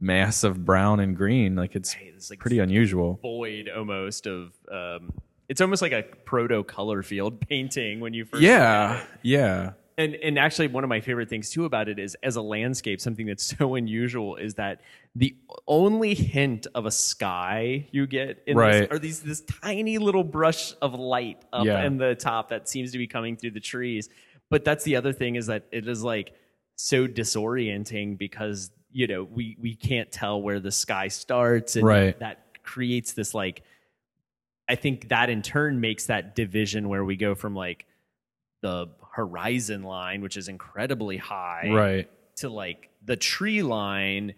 [0.00, 1.54] mass of brown and green.
[1.54, 3.20] Like it's it's like pretty unusual.
[3.22, 5.12] void almost of um
[5.48, 10.38] it's almost like a proto color field painting when you first Yeah, yeah, and and
[10.38, 13.56] actually one of my favorite things too about it is as a landscape something that's
[13.58, 14.80] so unusual is that
[15.16, 15.34] the
[15.66, 18.80] only hint of a sky you get in Right.
[18.80, 21.84] this are these this tiny little brush of light up Yeah.
[21.84, 24.08] in the top that seems to be coming through the trees
[24.50, 26.34] but that's the other thing is that it is like
[26.76, 32.18] so disorienting because you know we we can't tell where the sky starts and Right.
[32.20, 33.62] that creates this like
[34.68, 37.84] I think that in turn makes that division where we go from like
[38.62, 42.10] the horizon line, which is incredibly high, right.
[42.36, 44.34] to like the tree line.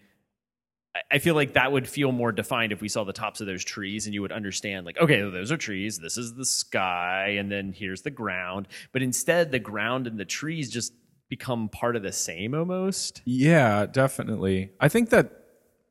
[1.11, 3.65] I- feel like that would feel more defined if we saw the tops of those
[3.65, 7.51] trees and you would understand, like, okay, those are trees, this is the sky, and
[7.51, 8.67] then here's the ground.
[8.93, 10.93] But instead, the ground and the trees just
[11.29, 13.21] become part of the same almost.
[13.25, 14.71] Yeah, definitely.
[14.79, 15.31] I think that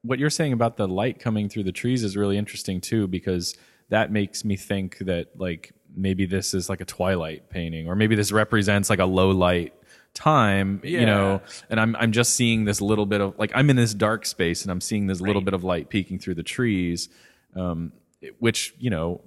[0.02, 3.54] what you're saying about the light coming through the trees is really interesting too, because
[3.90, 8.14] that makes me think that like maybe this is like a twilight painting, or maybe
[8.14, 9.74] this represents like a low light
[10.14, 11.42] time, you know.
[11.70, 14.62] And I'm I'm just seeing this little bit of like I'm in this dark space
[14.62, 17.08] and I'm seeing this little bit of light peeking through the trees,
[17.56, 17.92] um,
[18.38, 19.20] which you know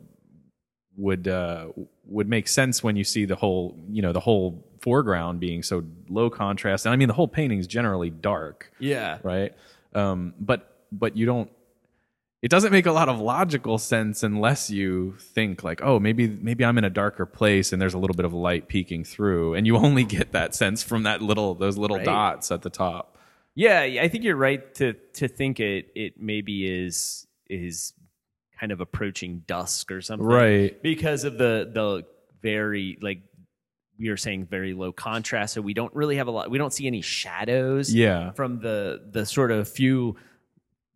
[0.95, 1.67] would uh,
[2.05, 5.83] would make sense when you see the whole you know the whole foreground being so
[6.09, 6.85] low contrast.
[6.85, 8.71] And i mean the whole painting is generally dark.
[8.79, 9.19] Yeah.
[9.23, 9.53] right?
[9.93, 11.49] Um, but but you don't
[12.41, 16.63] it doesn't make a lot of logical sense unless you think like oh maybe maybe
[16.63, 19.65] i'm in a darker place and there's a little bit of light peeking through and
[19.65, 22.05] you only get that sense from that little those little Right.
[22.05, 23.17] dots at the top
[23.55, 27.93] Yeah, I think you're right to to think it it maybe is is
[28.59, 30.25] kind of approaching dusk or something.
[30.27, 30.81] Right.
[30.83, 32.05] Because of the the
[32.41, 33.21] very like
[33.99, 36.71] we are saying very low contrast so we don't really have a lot we don't
[36.71, 40.15] see any shadows yeah from the the sort of few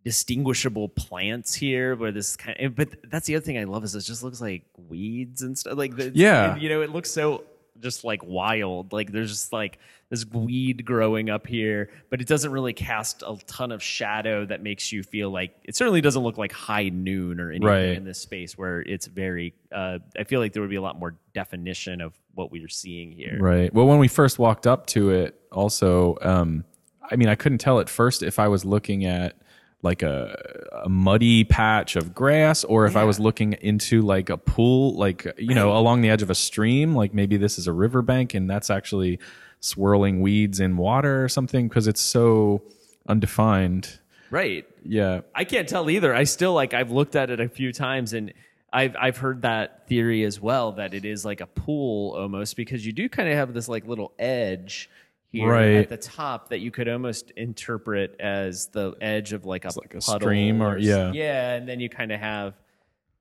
[0.04, 3.96] distinguishable plants here where this kind of, but that's the other thing I love is
[3.96, 6.56] it just looks like weeds and stuff like the, Yeah.
[6.58, 7.44] you know it looks so
[7.80, 12.52] just like wild like there's just like this weed growing up here but it doesn't
[12.52, 16.38] really cast a ton of shadow that makes you feel like it certainly doesn't look
[16.38, 17.86] like high noon or anything Right.
[17.98, 21.00] in this space where it's very uh, I feel like there would be a lot
[21.00, 23.74] more definition of what we are seeing here Right.
[23.74, 26.64] Well, when we first walked up to it, also, um,
[27.10, 29.36] I mean, I couldn't tell at first if I was looking at
[29.84, 34.38] like a, a muddy patch of grass or if I was looking into like a
[34.38, 37.74] pool, like, you know, along the edge of a stream, like maybe this is a
[37.74, 39.20] riverbank and that's actually
[39.60, 42.62] swirling weeds in water or something because it's so
[43.08, 44.00] undefined.
[44.30, 45.22] right Yeah.
[45.34, 46.14] I can't tell either.
[46.14, 48.34] I still like I've looked at it a few times and
[48.72, 52.86] I've I've heard that theory as well that it is like a pool almost because
[52.86, 54.90] you do kind of have this like little edge
[55.32, 55.76] here Right.
[55.78, 59.94] at the top that you could almost interpret as the edge of like a, like
[59.96, 61.12] a stream or- s- yeah.
[61.14, 62.54] yeah, and then you kind of have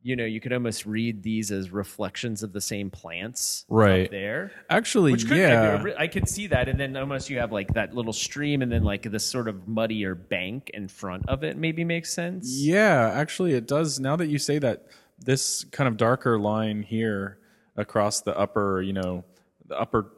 [0.03, 4.11] you know you could almost read these as reflections of the same plants Right.
[4.11, 4.51] there.
[4.71, 5.85] Actually, Which could, yeah.
[5.99, 8.83] I could see that, and then almost you have like that little stream, and then
[8.83, 11.59] like this sort of muddier bank in front of it.
[11.59, 12.49] Maybe makes sense.
[12.51, 14.01] Yeah, actually, it does.
[14.01, 14.87] Now that you say that,
[15.23, 17.37] this kind of darker line here
[17.77, 19.23] across the upper, you know,
[19.67, 20.13] the upper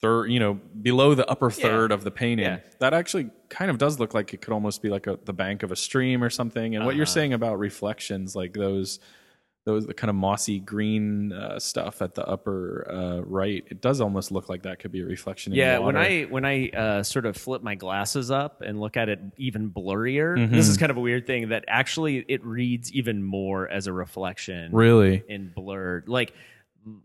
[0.00, 2.60] third, you know, below the upper third of the painting, Yeah.
[2.78, 5.62] that actually kind of does look like it could almost be like a, the bank
[5.62, 6.76] of a stream or something.
[6.76, 7.12] And what you're Uh-huh.
[7.14, 9.00] saying about reflections, like those.
[9.64, 14.00] Those the kind of mossy green uh, stuff at the upper uh, right, it does
[14.00, 15.52] almost look like that could be a reflection.
[15.52, 15.94] in Yeah, when.
[15.94, 19.68] I when I uh, sort of flip my glasses up and look at it even
[19.70, 20.54] blurrier, Mm-hmm.
[20.54, 23.92] this is kind of a weird thing that actually it reads even more as a
[23.92, 26.08] reflection really, in blurred.
[26.08, 26.32] Like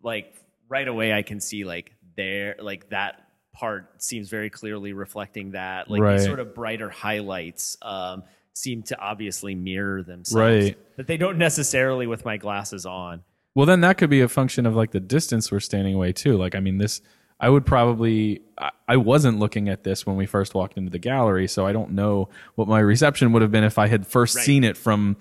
[0.01, 0.33] like
[0.69, 3.21] right away, I can see like there like that
[3.53, 5.89] part seems very clearly reflecting that.
[5.89, 6.17] Like Right.
[6.17, 8.23] these sort of brighter highlights um,
[8.53, 10.77] seem to obviously mirror themselves, Right.
[10.97, 13.23] But they don't necessarily with my glasses on.
[13.55, 16.37] Well, then that could be a function of like the distance we're standing away too.
[16.37, 17.01] Like, I mean, this,
[17.39, 18.41] I would probably,
[18.87, 21.91] I, wasn't looking at this when we first walked into the gallery, so I don't
[21.91, 24.45] know what my reception would have been if I had first Right.
[24.45, 25.17] seen it from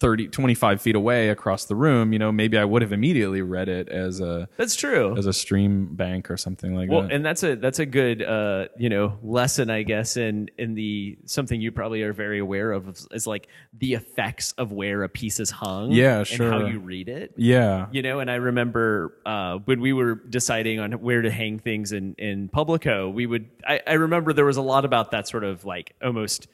[0.00, 3.68] 30 25 feet away across the room you know maybe i would have immediately read
[3.68, 5.16] it as a That's true.
[5.16, 8.20] as a stream bank or something like Well, that and that's a that's a good
[8.20, 12.72] uh, you know lesson, I guess, in in the something you probably are very aware
[12.72, 13.46] of is, like
[13.78, 17.32] the effects of where a piece is hung, Yeah, and how you read it.
[17.36, 21.60] yeah You know, and I remember uh, when we were deciding on where to hang
[21.60, 23.48] things in in Publico, we would.
[23.66, 26.48] I, I remember there was a lot about that sort of like almost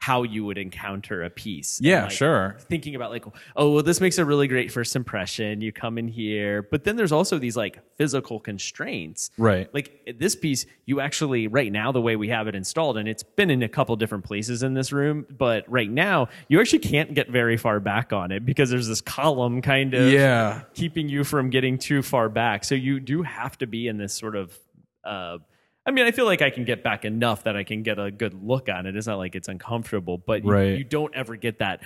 [0.00, 1.80] how you would encounter a piece.
[1.82, 2.56] Yeah, like, sure.
[2.60, 3.24] Thinking about like,
[3.56, 5.60] oh, well, this makes a really great first impression.
[5.60, 9.30] You come in here, but then there's also these like physical constraints.
[9.36, 9.68] Right.
[9.74, 13.24] Like this piece, you actually right now the way we have it installed, and it's
[13.24, 17.12] been in a couple different places in this room, but right now you actually can't
[17.12, 20.62] get very far back on it because there's this column kind of Yeah.
[20.74, 22.62] keeping you from getting too far back.
[22.64, 24.56] So you do have to be in this sort of.
[25.04, 25.38] Uh,
[25.88, 28.10] I mean, I feel like I can get back enough that I can get a
[28.10, 28.94] good look on it.
[28.94, 31.80] It's not like it's uncomfortable, but you, you don't ever get that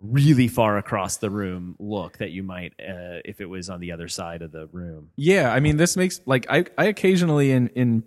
[0.00, 3.90] really far across the room look that you might uh, if it was on the
[3.90, 5.10] other side of the room.
[5.16, 8.04] Yeah, I mean, this makes like I I occasionally in in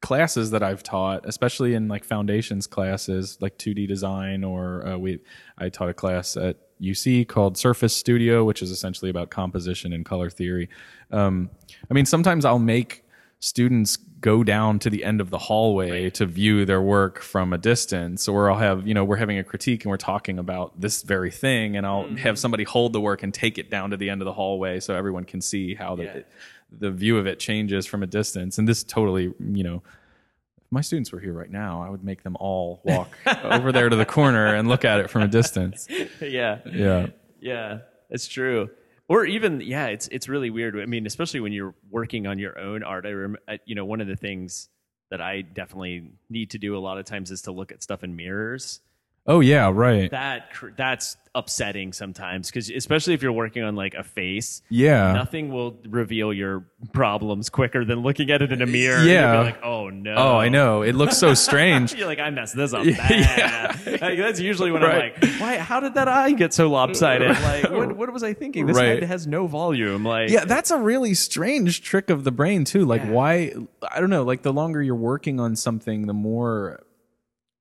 [0.00, 5.20] classes that I've taught, especially in like foundations classes, like 2D design, or uh, we
[5.56, 10.04] I taught a class at UC called Surface Studio, which is essentially about composition and
[10.04, 10.68] color theory.
[11.12, 11.48] Um,
[11.88, 13.04] I mean, sometimes I'll make
[13.40, 17.58] students go down to the end of the hallway to view their work from a
[17.58, 21.02] distance or I'll have you know we're having a critique and we're talking about this
[21.02, 22.34] very thing and I'll have mm-hmm.
[22.34, 24.94] somebody hold the work and take it down to the end of the hallway so
[24.94, 26.20] everyone can see how the Yeah.
[26.70, 29.82] the view of it changes from a distance and this totally you know
[30.58, 33.88] if my students were here right now I would make them all walk over there
[33.88, 35.88] to the corner and look at it from a distance
[36.20, 36.58] yeah.
[36.70, 37.06] yeah
[37.40, 37.78] Yeah,
[38.10, 38.68] it's true.
[39.10, 40.78] Or even, yeah, it's it's really weird.
[40.78, 43.04] I mean, especially when you're working on your own art.
[43.04, 44.68] I rem- you know, one of the things
[45.10, 48.04] that I definitely need to do a lot of times is to look at stuff
[48.04, 48.78] in mirrors.
[49.26, 54.02] Oh yeah right That that's upsetting sometimes because especially if you're working on like a
[54.02, 58.98] face, yeah nothing will reveal your problems quicker than looking at it in a mirror.
[58.98, 59.40] and Yeah.
[59.42, 60.14] like, oh no.
[60.16, 64.00] oh I know it looks so strange You're like, I messed this up bad.
[64.00, 65.12] Like, that's usually when Right.
[65.22, 65.58] I'm like, why?
[65.58, 67.30] How did that eye get so lopsided?
[67.40, 68.66] Like, what, what was I thinking?
[68.66, 68.86] This Right.
[69.00, 70.04] head has no volume.
[70.04, 72.84] Like, Yeah, that's a really strange trick of the brain too.
[72.84, 73.10] Like Yeah.
[73.10, 73.52] why
[73.88, 76.82] I don't know, like the longer you're working on something, the more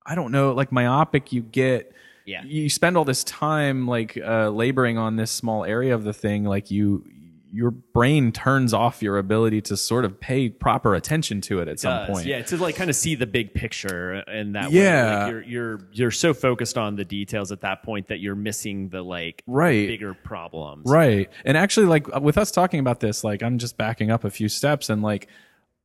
[0.09, 1.93] I don't know, like myopic you get.
[2.25, 2.43] Yeah.
[2.43, 6.43] You spend all this time like uh laboring on this small area of the thing,
[6.43, 7.05] like you
[7.51, 11.79] your brain turns off your ability to sort of pay proper attention to it at
[11.79, 12.09] some does.
[12.09, 12.27] point.
[12.27, 14.81] Yeah, to like kind of see the big picture and that Yeah.
[15.05, 15.23] way.
[15.23, 18.89] Like you're you're you're so focused on the details at that point that you're missing
[18.89, 19.87] the like Right.
[19.87, 20.83] bigger problems.
[20.85, 21.27] Right.
[21.43, 24.47] And actually, like with us talking about this, like I'm just backing up a few
[24.49, 25.27] steps and like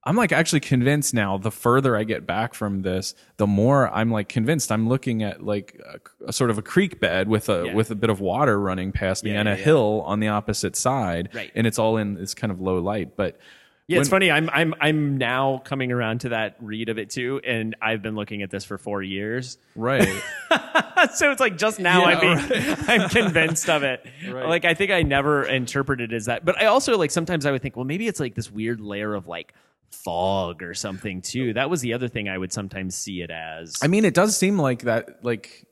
[0.06, 4.10] I'm like actually convinced now the further I get back from this, the more I'm
[4.10, 7.64] like convinced I'm looking at like a, a sort of a creek bed with a
[7.66, 7.74] Yeah.
[7.74, 10.28] with a bit of water running past me Yeah, and yeah, a hill on the
[10.28, 11.30] opposite side.
[11.32, 11.50] Right.
[11.54, 13.16] And it's all in this kind of low light.
[13.16, 13.38] But
[13.86, 14.30] Yeah, it's funny.
[14.30, 18.14] I'm I'm I'm now coming around to that read of it too, and I've been
[18.14, 19.56] looking at this for four years.
[19.74, 20.06] right.
[21.14, 24.04] so it's like just now I'm being, I'm convinced of it.
[24.28, 24.46] Right.
[24.48, 27.50] Like I think I never interpreted it as that, but I also like sometimes I
[27.52, 29.54] would think, well, maybe it's like this weird layer of like
[29.94, 31.52] fog or something too.
[31.54, 33.76] That was the other thing I would sometimes see it as.
[33.82, 35.24] I mean, it does seem like that.
[35.24, 35.66] Like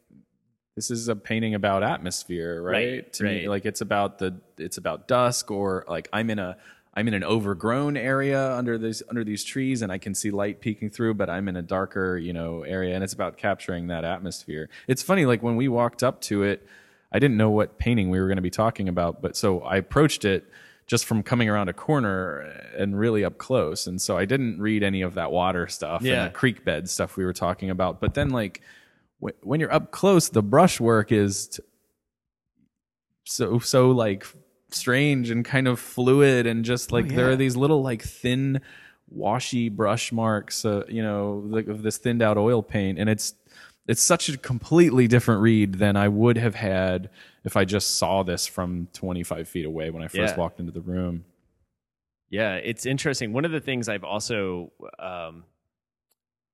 [0.77, 2.73] this is a painting about atmosphere, right?
[2.73, 6.57] Right, to me, like it's about the it's about dusk, or like I'm in a
[6.95, 10.61] I'm in an overgrown area under these under these trees, and I can see light
[10.61, 14.05] peeking through, but I'm in a darker, you know, area, and it's about capturing that
[14.05, 14.69] atmosphere.
[14.89, 16.67] It's funny, like when we walked up to it,
[17.11, 19.77] I didn't know what painting we were going to be talking about, but so I
[19.77, 20.47] approached it
[20.87, 22.41] just from coming around a corner
[22.77, 23.87] and really up close.
[23.87, 26.25] And so I didn't read any of that water stuff Yeah.
[26.25, 28.01] and the creek bed stuff we were talking about.
[28.01, 28.61] But then, like,
[29.23, 31.63] wh- when you're up close, the brushwork is t-
[33.25, 34.27] so, so like
[34.71, 36.47] strange and kind of fluid.
[36.47, 37.33] And just like there yeah.
[37.33, 38.61] are these little, like, thin,
[39.09, 42.99] washy brush marks, uh, you know, like of this thinned out oil paint.
[42.99, 43.35] And it's,
[43.87, 47.11] it's such a completely different read than I would have had
[47.45, 50.37] if I just saw this from 25 feet away when I first Yeah.
[50.37, 51.25] walked into the room.
[52.31, 53.33] Yeah, it's interesting.
[53.33, 55.45] One of the things I've also, um,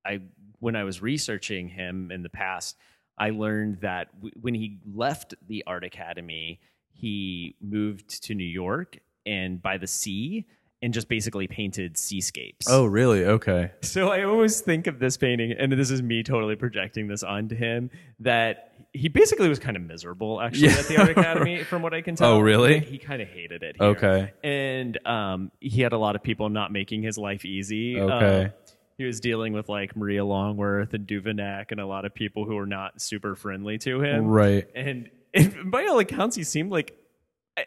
[0.05, 0.21] I
[0.59, 2.77] when I was researching him in the past,
[3.17, 6.59] I learned that w- when he left the art academy,
[6.91, 10.45] he moved to New York and by the sea
[10.81, 12.67] and just basically painted seascapes.
[12.69, 13.25] Oh, really?
[13.25, 13.71] Okay.
[13.81, 17.55] So I always think of this painting, and this is me totally projecting this onto
[17.55, 20.77] him, that he basically was kind of miserable actually Yeah.
[20.79, 22.33] at the art academy, from what I can tell.
[22.33, 22.75] Oh, really?
[22.75, 23.75] Like, he kind of hated it.
[23.77, 23.87] Here.
[23.89, 24.33] Okay.
[24.43, 27.99] And um, he had a lot of people not making his life easy.
[27.99, 28.45] Okay.
[28.45, 28.51] Um,
[28.97, 32.55] he was dealing with like Maria Longworth and Duveneck and a lot of people who
[32.55, 34.25] were not super friendly to him.
[34.27, 34.67] Right.
[34.75, 36.95] And and by all accounts, he seemed like.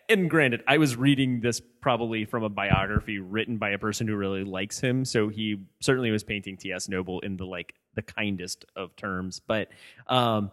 [0.08, 4.16] And granted, I was reading this probably from a biography written by a person who
[4.16, 6.88] really likes him, so he certainly was painting T.S.
[6.88, 9.40] Noble in the like the kindest of terms.
[9.40, 9.68] But
[10.06, 10.50] um,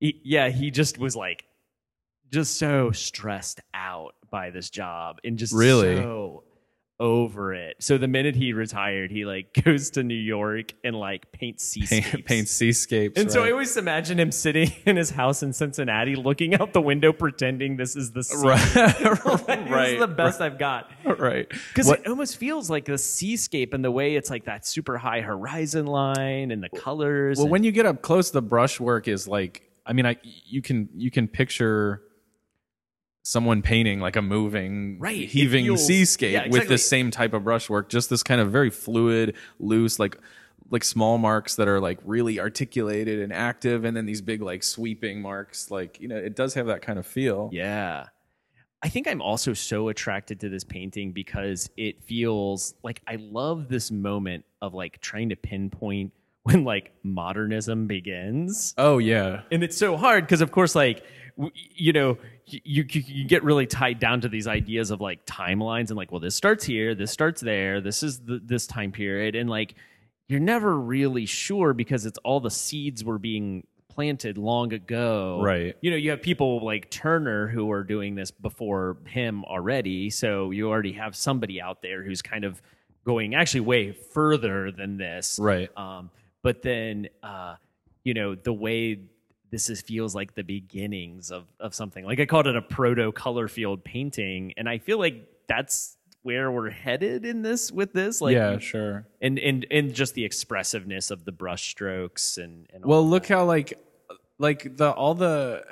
[0.00, 1.44] he, yeah, he just was like
[2.32, 5.96] just so stressed out by this job and just Really?
[5.96, 6.44] so
[7.02, 7.76] over it.
[7.80, 12.10] So the minute he retired, he like goes to New York and like paints seascapes.
[12.10, 13.20] Paint, paint seascapes.
[13.20, 16.80] and so I always imagine him sitting in his house in Cincinnati, looking out the
[16.80, 18.36] window, pretending this is the sea.
[18.46, 20.90] right, right, is the best I've got.
[21.18, 21.48] right.
[21.48, 25.20] Because it almost feels like the seascape and the way it's like that super high
[25.20, 27.38] horizon line and the colors.
[27.38, 29.68] Well, and- when you get up close, the brushwork is like.
[29.84, 32.02] I mean, I you can you can picture
[33.22, 36.74] someone painting like a moving, Right, heaving seascape yeah, with exactly.
[36.74, 37.88] this same type of brushwork.
[37.88, 40.18] Just this kind of very fluid, loose, like
[40.70, 44.62] like small marks that are like really articulated and active, and then these big like
[44.62, 45.70] sweeping marks.
[45.70, 47.50] Like you know, it does have that kind of feel.
[47.52, 48.06] Yeah.
[48.84, 53.68] I think I'm also so attracted to this painting because it feels like I love
[53.68, 56.12] this moment of like trying to pinpoint
[56.42, 58.74] when like modernism begins.
[58.76, 61.04] Oh yeah, And it's so hard because, of course, like,
[61.74, 65.88] you know, you, you, you get really tied down to these ideas of like timelines
[65.88, 69.34] and like, well, this starts here, this starts there, this is the, this time period.
[69.34, 69.74] And like,
[70.28, 75.40] you're never really sure because it's all the seeds were being planted long ago.
[75.42, 75.76] Right.
[75.80, 80.10] You know, you have people like Turner who are doing this before him already.
[80.10, 82.62] So you already have somebody out there who's kind of
[83.04, 85.38] going actually way further than this.
[85.40, 85.70] right.
[85.76, 86.10] Um,
[86.42, 87.56] but then, uh,
[88.04, 89.00] you know, the way
[89.52, 92.04] this is feels like the beginnings of, of something.
[92.04, 96.50] Like I called it a proto color field painting, and I feel like that's where
[96.50, 98.20] we're headed in this with this.
[98.20, 99.06] Like, yeah, sure.
[99.20, 103.44] and and and just the expressiveness of the brush strokes and and Well, look how
[103.44, 103.78] like
[104.38, 105.64] like the all the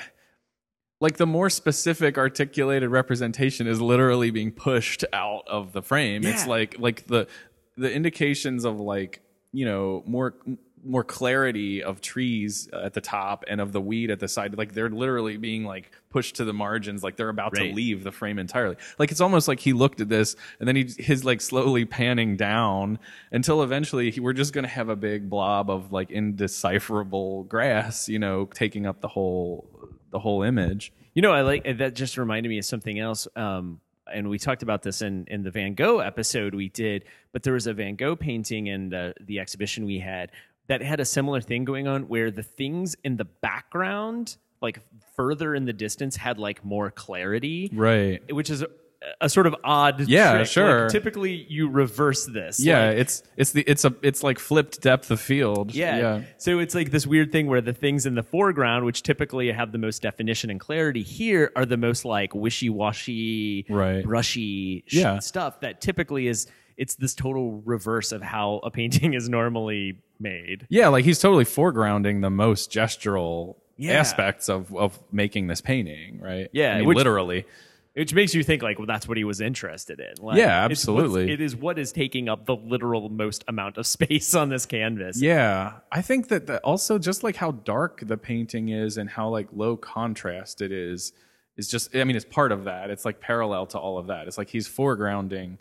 [1.01, 6.27] like the more specific articulated representation is literally being pushed out of the frame.
[6.27, 7.27] It's like like the
[7.79, 9.23] the indications of like,
[9.53, 10.35] you know, more
[10.85, 14.73] more clarity of trees at the top and of the weed at the side like
[14.73, 17.69] they're literally being like pushed to the margins like they're about Right.
[17.69, 20.77] to leave the frame entirely like it's almost like he looked at this and then
[20.77, 22.99] he his like slowly panning down
[23.31, 28.09] until eventually he, we're just going to have a big blob of like indecipherable grass
[28.09, 29.69] you know taking up the whole
[30.11, 31.95] the whole image You know, I like that.
[31.95, 33.27] Just reminded me of something else.
[33.37, 33.81] Um,
[34.13, 37.05] and we talked about this in in the Van Gogh episode we did.
[37.33, 40.31] But there was a Van Gogh painting in the the exhibition we had
[40.71, 44.79] that had a similar thing going on, where the things in the background, like
[45.17, 48.69] further in the distance, had like more clarity, right which is a,
[49.23, 50.01] a sort of odd.
[50.09, 50.39] Yeah, trick.
[50.41, 50.89] Like, sure.
[50.91, 52.61] typically, you reverse this.
[52.61, 55.97] yeah Like, it's it's the it's a it's like flipped depth of field yeah.
[55.99, 59.51] yeah So it's like this weird thing where the things in the foreground, which typically
[59.53, 64.05] have the most definition and clarity, here are the most like wishy-washy, Right.
[64.05, 65.19] brushy sh- Yeah.
[65.21, 66.47] stuff that typically is
[66.81, 70.67] it's this total reverse of how a painting is normally made.
[70.69, 73.93] Yeah, like he's totally foregrounding the most gestural Yeah.
[74.01, 76.49] aspects of of making this painting, right?
[76.53, 77.45] Yeah, I mean, which- literally.
[77.95, 80.25] Which makes you think like, well, that's what he was interested in.
[80.25, 81.33] Like, Yeah, it's absolutely.
[81.33, 85.21] It is what is taking up the literal most amount of space on this canvas.
[85.21, 89.29] Yeah, I think that the, also just like how dark the painting is and how
[89.29, 91.13] like low contrast it is
[91.57, 91.95] is just.
[91.97, 92.91] I mean, it's part of that.
[92.91, 94.29] It's like parallel to all of that.
[94.29, 95.59] It's like he's foregrounding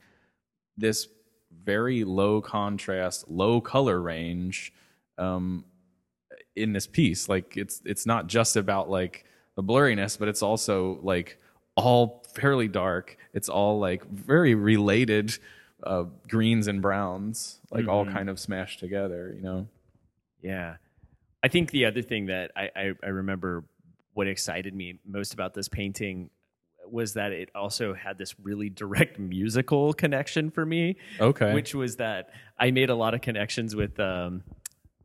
[0.79, 1.07] this
[1.63, 4.73] very low contrast, low color range
[5.17, 5.65] um,
[6.55, 7.29] in this piece.
[7.29, 9.25] Like it's it's not just about like
[9.55, 11.37] the blurriness, but it's also like
[11.75, 13.17] all fairly dark.
[13.33, 15.37] It's all like very related
[15.83, 19.33] uh, greens and browns, like all kind of smashed together.
[19.35, 19.67] You know.
[20.41, 20.75] Yeah.
[21.43, 23.63] I think the other thing that I, I, I remember
[24.13, 26.29] what excited me most about this painting
[26.91, 30.97] was that it also had this really direct musical connection for me.
[31.19, 31.53] Okay.
[31.53, 34.43] Which was that I made a lot of connections with um,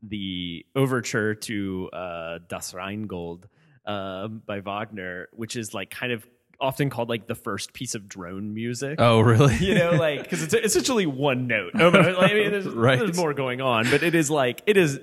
[0.02, 3.48] the overture to uh, Das Rheingold
[3.86, 6.26] um, by Wagner, which is like kind of
[6.60, 9.56] often called like the first piece of drone music Oh, really?
[9.56, 11.72] you know, like because it's essentially one note.
[11.74, 12.98] Oh, I mean, there's, Right.
[12.98, 15.00] there's more going on, but it is like it is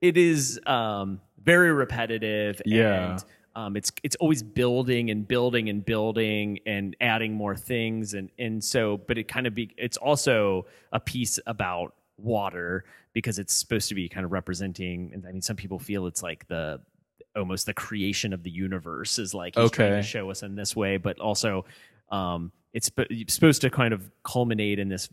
[0.00, 2.60] it is um, very repetitive.
[2.64, 3.12] Yeah.
[3.12, 3.24] And,
[3.56, 8.62] um, it's it's always building and building and building and adding more things and and
[8.62, 13.88] so but it kind of be it's also a piece about water because it's supposed
[13.88, 16.80] to be kind of representing and I mean some people feel it's like the
[17.36, 20.06] almost the creation of the universe is like he's trying to Okay.
[20.06, 21.64] show us in this way but also
[22.10, 22.90] um, it's
[23.28, 25.08] supposed to kind of culminate in this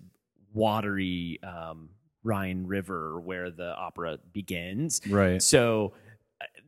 [0.54, 1.90] watery um,
[2.24, 5.02] Rhine River where the opera begins.
[5.10, 5.42] Right.
[5.42, 5.94] So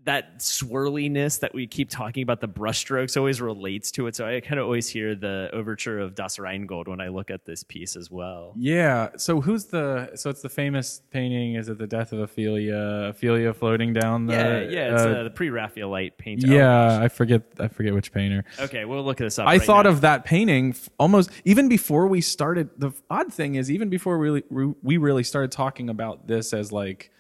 [0.06, 4.40] that swirliness that we keep talking about the brushstrokes always relates to it so i
[4.40, 7.96] kind of always hear the overture of das rheingold when i look at this piece
[7.96, 9.10] as well Yeah.
[9.18, 10.12] So who's the?
[10.16, 11.56] So it's the famous painting.
[11.56, 13.10] Is it the death of Ophelia?
[13.10, 14.34] Ophelia floating down the?
[14.34, 17.00] yeah yeah it's uh, uh, the pre-raphaelite paint yeah.
[17.02, 17.44] I forget.
[17.60, 18.44] I forget which painter.
[18.60, 19.92] okay we'll look this up I right thought now.
[19.92, 22.70] of that painting almost even before we started.
[22.78, 26.72] The odd thing is, even before we really, we really started talking about this as
[26.72, 27.12] like,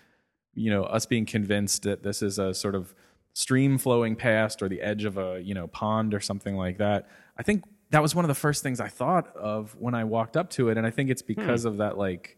[0.55, 2.93] you know, us being convinced that this is a sort of
[3.33, 7.07] stream flowing past or the edge of a you know pond or something like that.
[7.37, 10.35] I think that was one of the first things I thought of when I walked
[10.37, 12.37] up to it, and I think it's because of that like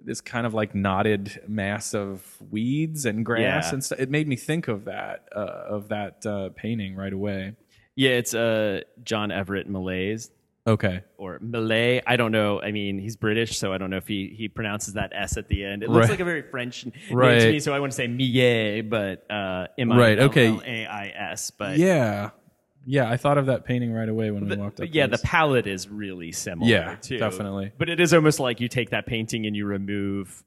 [0.00, 3.72] this kind of like knotted mass of weeds and grass Yeah.
[3.74, 3.98] and stuff.
[3.98, 7.54] It made me think of that uh, of that uh, painting right away.
[7.96, 10.30] yeah it's uh john everett millais
[10.68, 11.02] Okay.
[11.16, 12.00] or Malay.
[12.06, 12.60] I don't know.
[12.60, 15.48] I mean, he's British, so I don't know if he, he pronounces that S at
[15.48, 15.82] the end.
[15.82, 16.10] It looks Right.
[16.10, 16.94] like a very French name
[17.40, 20.48] to me, so I want to say Millet, but uh, M Right, okay.
[20.48, 21.50] L A I S.
[21.50, 22.30] But Yeah.
[22.90, 24.88] Yeah, I thought of that painting right away when we walked up.
[24.92, 26.70] yeah, the palette is really similar.
[26.70, 27.18] Yeah, too.
[27.18, 27.72] definitely.
[27.76, 30.42] But it is almost like you take that painting and you remove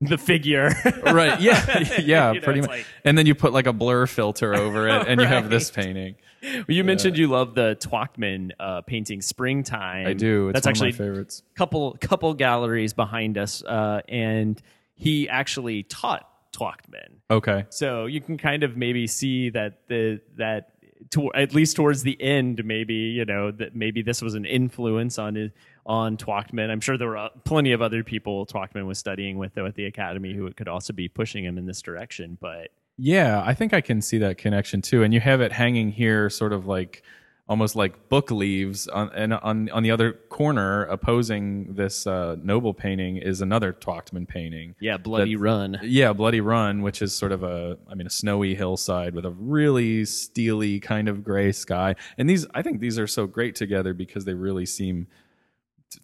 [0.00, 0.70] the figure.
[1.04, 1.40] right.
[1.40, 1.84] Yeah.
[2.00, 2.70] Yeah, You know, pretty much.
[2.70, 5.70] like- and then you put like a blur filter over it and you have this
[5.76, 6.16] Right.
[6.44, 6.64] Painting.
[6.68, 10.48] you mentioned you love the Twachtman uh, painting "Springtime." I do.
[10.48, 11.42] It's That's one actually of my favorites.
[11.54, 14.60] couple couple galleries behind us, uh, and
[14.94, 17.20] he actually taught Twachtman.
[17.30, 17.66] Okay.
[17.70, 20.70] So you can kind of maybe see that the that
[21.10, 25.18] to, at least towards the end, maybe you know that maybe this was an influence
[25.18, 25.52] on
[25.86, 26.70] on Twachtman.
[26.70, 29.74] I'm sure there were uh, plenty of other people Twachtman was studying with though at
[29.74, 32.38] the academy who could also be pushing him in this direction.
[32.40, 35.02] But Yeah, I think I can see that connection too.
[35.02, 37.02] And you have it hanging here, sort of like
[37.46, 42.72] almost like book leaves on and on on the other corner opposing this uh, noble
[42.72, 44.74] painting is another Twachtman painting.
[44.80, 45.78] yeah, bloody That- run.
[45.82, 49.30] Yeah, Bloody Run, which is sort of a, I mean, a snowy hillside with a
[49.30, 51.96] really steely kind of gray sky.
[52.16, 55.06] And these, I think these are so great together because they really seem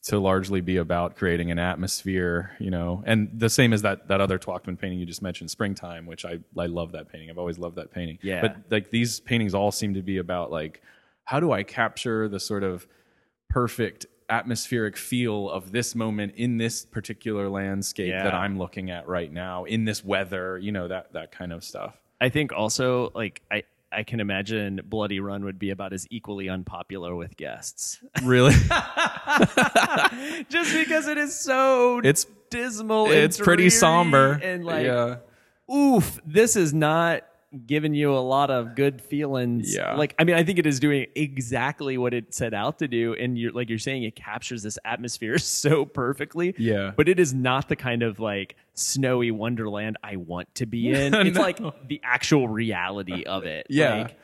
[0.05, 3.03] to largely be about creating an atmosphere, you know.
[3.07, 6.39] And the same as that that other Twachtman painting you just mentioned, Springtime, which I
[6.59, 7.31] I love that painting.
[7.31, 8.19] I've always loved that painting.
[8.23, 8.41] Yeah.
[8.41, 10.83] But like these paintings all seem to be about like
[11.25, 12.87] how do I capture the sort of
[13.49, 18.23] perfect atmospheric feel of this moment in this particular landscape Yeah.
[18.23, 21.65] that I'm looking at right now in this weather, you know, that that kind of
[21.65, 21.97] stuff.
[22.21, 23.65] I think also like I.
[23.93, 27.99] I can imagine Bloody Run would be about as equally unpopular with guests.
[28.23, 28.55] Really?
[30.49, 34.39] Just because it is so It's dismal and it's pretty somber.
[34.43, 35.17] and like yeah.
[35.73, 37.23] oof, this is not
[37.67, 39.75] giving you a lot of good feelings.
[39.75, 39.95] Yeah.
[39.97, 43.15] Like, I mean, I think it is doing exactly what it set out to do.
[43.15, 46.55] And you're like you're saying, it captures this atmosphere so perfectly.
[46.59, 46.93] Yeah.
[46.97, 51.13] But it is not the kind of like snowy wonderland I want to be in.
[51.15, 51.43] It's No.
[51.43, 53.67] like the actual reality of it.
[53.69, 54.03] Yeah.
[54.03, 54.17] Like,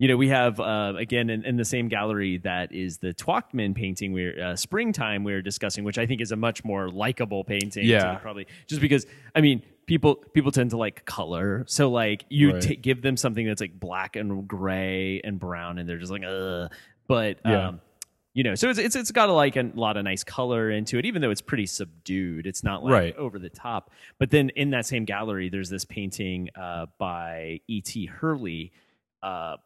[0.00, 3.74] you know, we have uh, again in, in the same gallery that is the Twachtman
[3.74, 4.12] painting.
[4.12, 7.84] We're uh, springtime we are discussing, which I think is a much more likable painting.
[7.84, 8.14] Yeah.
[8.18, 12.62] probably just because I mean people people tend to like color, so like you Right.
[12.62, 16.22] ta- give them something that's like black and gray and brown, and they're just like
[16.24, 16.70] ugh.
[17.08, 17.68] But Yeah.
[17.68, 17.80] um,
[18.34, 20.98] you know, so it's it's it's got a, like a lot of nice color into
[20.98, 22.46] it, even though it's pretty subdued.
[22.46, 23.16] It's not like Right.
[23.16, 23.90] over the top.
[24.18, 27.80] But then in that same gallery, there's this painting uh, by E.
[27.80, 28.06] T.
[28.06, 28.70] Hurley.
[29.22, 29.56] Uh,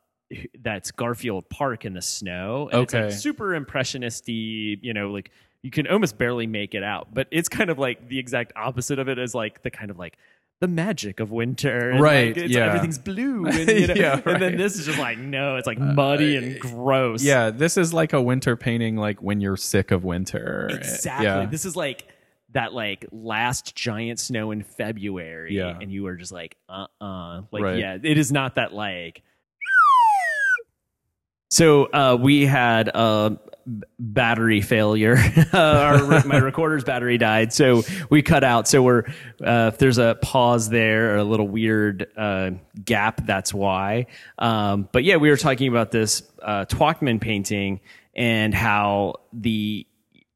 [0.62, 2.70] that's Garfield Park in the snow.
[2.72, 3.04] And It's Okay.
[3.06, 5.30] like super impressionisty, you know, like
[5.62, 7.08] you can almost barely make it out.
[7.14, 9.98] But it's kind of like the exact opposite of it is like the kind of
[9.98, 10.16] like
[10.60, 11.90] the magic of winter.
[11.90, 12.66] And Right, Like, yeah.
[12.66, 13.46] Everything's blue.
[13.48, 14.54] And, you know, Yeah, and then.
[14.54, 17.22] Uh, this is just like, no, it's like muddy and gross.
[17.22, 20.68] Yeah, this is like a winter painting like when you're sick of winter.
[20.70, 21.26] Exactly.
[21.26, 21.46] Yeah.
[21.46, 22.04] This is like
[22.52, 25.54] that like last giant snow in February.
[25.56, 25.78] Yeah.
[25.80, 27.78] And you are just like, uh uh Like, Right.
[27.78, 29.22] yeah, it is not that like
[31.50, 33.51] so uh, we had a b-
[33.98, 35.16] battery failure.
[35.52, 38.68] Our, my recorder's battery died, so we cut out.
[38.68, 39.04] So we're
[39.44, 42.52] uh, if there's a pause there or a little weird uh,
[42.84, 44.06] gap, that's why.
[44.38, 47.80] Um, but yeah, we were talking about this uh, Twachtman painting
[48.14, 49.86] and how the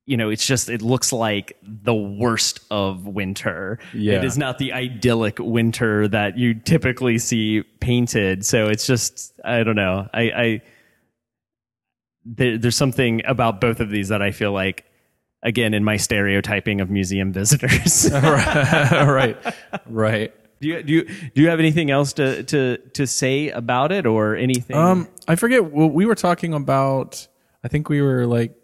[0.06, 3.78] you know it's just it looks like the worst of winter.
[3.92, 4.18] Yeah.
[4.18, 8.46] It is not the idyllic winter that you typically see painted.
[8.46, 10.08] So it's just I don't know.
[10.12, 10.22] I.
[10.22, 10.62] I
[12.26, 14.84] there, there's something about both of these that I feel like,
[15.42, 18.10] again, in my stereotyping of museum visitors.
[18.12, 19.36] right.
[19.86, 20.32] Right.
[20.60, 24.06] do you do you do you have anything else to to to say about it
[24.06, 24.76] or anything?
[24.76, 25.72] Um, I forget.
[25.72, 27.28] Well, we were talking about.
[27.64, 28.54] I think we were like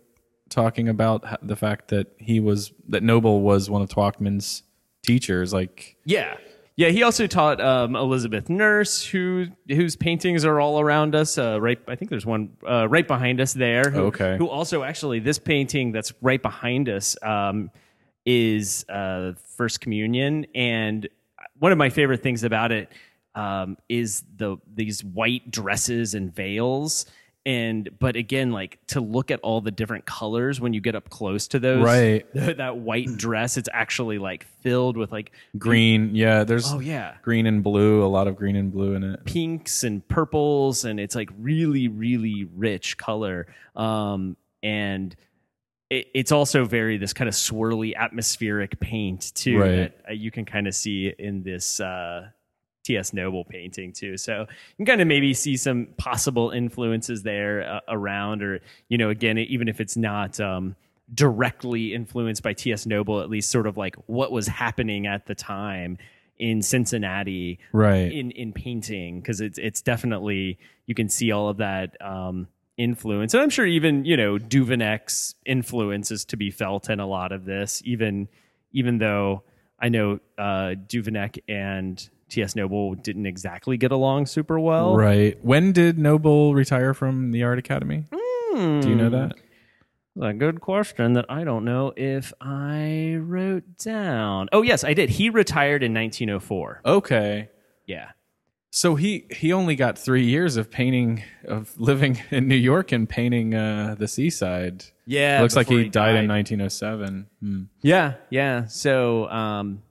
[0.49, 4.63] talking about the fact that he was that Noble was one of Twachtman's
[5.03, 5.53] teachers.
[5.53, 6.37] Like, yeah,
[6.83, 11.39] Yeah, he also taught um, Elizabeth Nurse, who whose paintings are all around us.
[11.39, 13.89] Uh, right, I think there's one uh, right behind us there.
[13.89, 14.37] Who, Okay.
[14.37, 17.71] Who also actually this painting that's right behind us um,
[18.27, 21.09] is uh, First Communion, and
[21.61, 22.89] one of my favorite things about it
[23.37, 27.07] um, is the these white dresses and veils.
[27.45, 31.11] And but again, like to look at all the different colors when you get up
[31.11, 32.25] close to those, Right.
[32.35, 36.45] that white dress, it's actually like filled with like Green, yeah.
[36.45, 39.25] There's Oh yeah, green and blue, a lot of green and blue in it.
[39.25, 43.49] pinks and purples, and it's like really, really rich color.
[43.75, 45.17] Um, and
[45.91, 49.71] it, it's also very this kind of swirly atmospheric paint too Right.
[49.77, 52.29] that uh, you can kind of see in this uh,
[52.85, 53.13] T.S.
[53.13, 54.17] Noble painting too.
[54.17, 58.99] So you can kind of maybe see some possible influences there uh, around, or you
[58.99, 60.39] know, again, even if it's not.
[60.41, 60.77] Um,
[61.15, 62.87] directly influenced by T.S.
[62.87, 65.99] Noble, at least sort of like what was happening at the time
[66.39, 68.11] in Cincinnati, Right.
[68.11, 73.35] in in painting because it's it's definitely you can see all of that um, influence,
[73.35, 77.31] and I'm sure even you know Duveneck's influence is to be felt in a lot
[77.33, 77.83] of this.
[77.85, 78.29] Even
[78.73, 79.43] even though
[79.79, 82.57] I know uh, Duveneck and T.S.
[82.57, 84.97] Noble didn't exactly get along super well.
[84.97, 85.39] Right.
[85.45, 88.07] When did Noble retire from the Art Academy?
[88.11, 88.81] Hmm.
[88.81, 89.35] Do you know that?
[90.21, 94.49] A good question that I don't know if I wrote down.
[94.53, 95.11] Oh yes, I did.
[95.11, 96.83] He retired in 1904.
[96.85, 97.49] Okay.
[97.87, 98.11] Yeah.
[98.71, 103.07] So he he only got three years of painting of living in New York and
[103.07, 104.85] painting uh, the seaside.
[105.07, 105.43] Yeah.
[105.43, 107.27] Looks like he, died, in 1907.
[107.41, 107.63] Hmm.
[107.83, 108.67] Yeah, yeah.
[108.67, 109.83] So, um,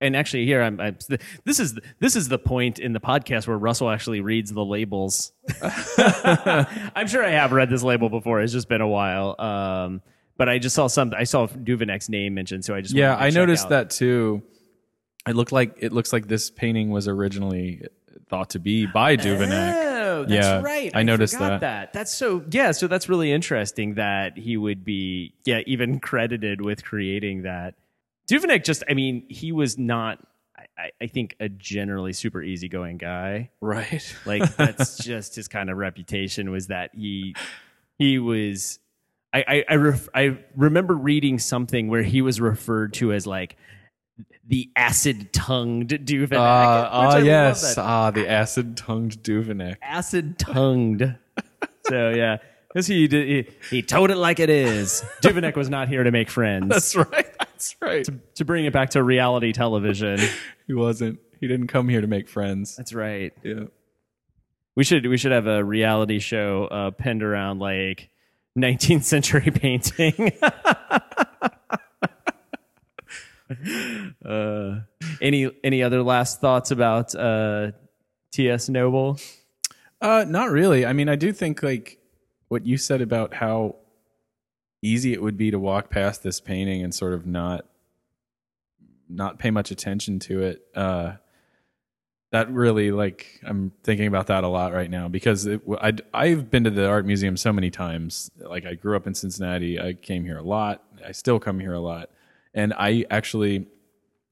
[0.00, 0.78] and actually, here I'm.
[0.80, 0.96] I'm
[1.44, 5.32] this is this is the point in the podcast where Russell actually reads the labels.
[5.62, 8.40] I'm sure I have read this label before.
[8.40, 9.34] It's just been a while.
[9.40, 10.02] Um,
[10.36, 11.12] but I just saw some.
[11.16, 13.70] I saw Duveneck's name mentioned, so I just Yeah, to I noticed out.
[13.70, 14.42] that too.
[15.26, 17.82] It looked like it looks like this painting was originally
[18.28, 19.82] thought to be by Duveneck.
[19.96, 20.90] Oh, that's Yeah, right.
[20.94, 21.92] I noticed forgot that.
[21.92, 22.72] That's so yeah.
[22.72, 27.74] So that's really interesting that he would be yeah even credited with creating that.
[28.28, 30.18] Duveneck just I mean he was not
[30.78, 33.50] I- I, think a generally super easygoing guy.
[33.60, 34.14] Right.
[34.26, 37.34] Like that's just his kind of reputation was that he
[37.98, 38.78] he was.
[39.32, 43.56] I I I, ref, I remember reading something where he was referred to as like
[44.46, 46.36] the acid tongued Duveneck.
[46.36, 47.76] Uh, ah, love yes.
[47.78, 49.76] Ah, the acid tongued Duveneck.
[49.82, 51.16] acid tongued.
[51.88, 55.02] so yeah, because he, did- he he told it like it is.
[55.22, 56.68] Duveneck was not here to make friends.
[56.68, 57.35] That's right.
[57.56, 58.06] That's right.
[58.34, 60.20] to bring it back to reality television.
[60.66, 61.20] He wasn't.
[61.38, 62.74] He didn't come here to make friends.
[62.74, 63.32] That's right.
[63.44, 63.66] Yeah.
[64.74, 68.10] We should we should have a reality show uh, pinned around like
[68.58, 70.32] 19th century painting.
[74.26, 74.80] uh,
[75.22, 77.70] any any other last thoughts about uh,
[78.32, 78.68] T.S.
[78.68, 79.20] Noble?
[80.00, 80.84] Uh, not really.
[80.84, 82.00] I mean, I do think like
[82.48, 83.76] what you said about how
[84.86, 87.66] easy it would be to walk past this painting and sort of not
[89.08, 90.62] not pay much attention to it.
[90.74, 91.12] Uh,
[92.32, 96.50] that really like I'm thinking about that a lot right now because it, I I've
[96.50, 98.30] been to the art museum so many times.
[98.38, 99.80] Like I grew up in Cincinnati.
[99.80, 100.82] I came here a lot.
[101.06, 102.10] I still come here a lot,
[102.52, 103.66] and I actually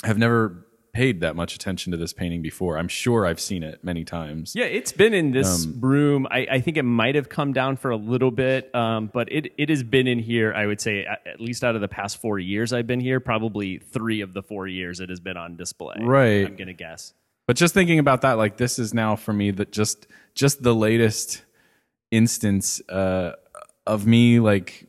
[0.02, 2.78] have never paid that much attention to this painting before.
[2.78, 4.55] I'm sure I've seen it many times.
[4.55, 6.26] Yeah, it's been in this room.
[6.30, 9.53] I, I think it might have come down for a little bit, um, but it,
[9.59, 10.55] it has been in here.
[10.55, 13.20] I would say at, at least out of the past four years I've been here,
[13.20, 15.97] probably three of the four years it has been on display.
[16.01, 16.47] Right.
[16.47, 17.12] I'm gonna guess.
[17.47, 20.74] But just thinking about that, like this is now for me that just just the
[20.74, 21.42] latest
[22.11, 23.32] instance uh,
[23.86, 24.86] of me like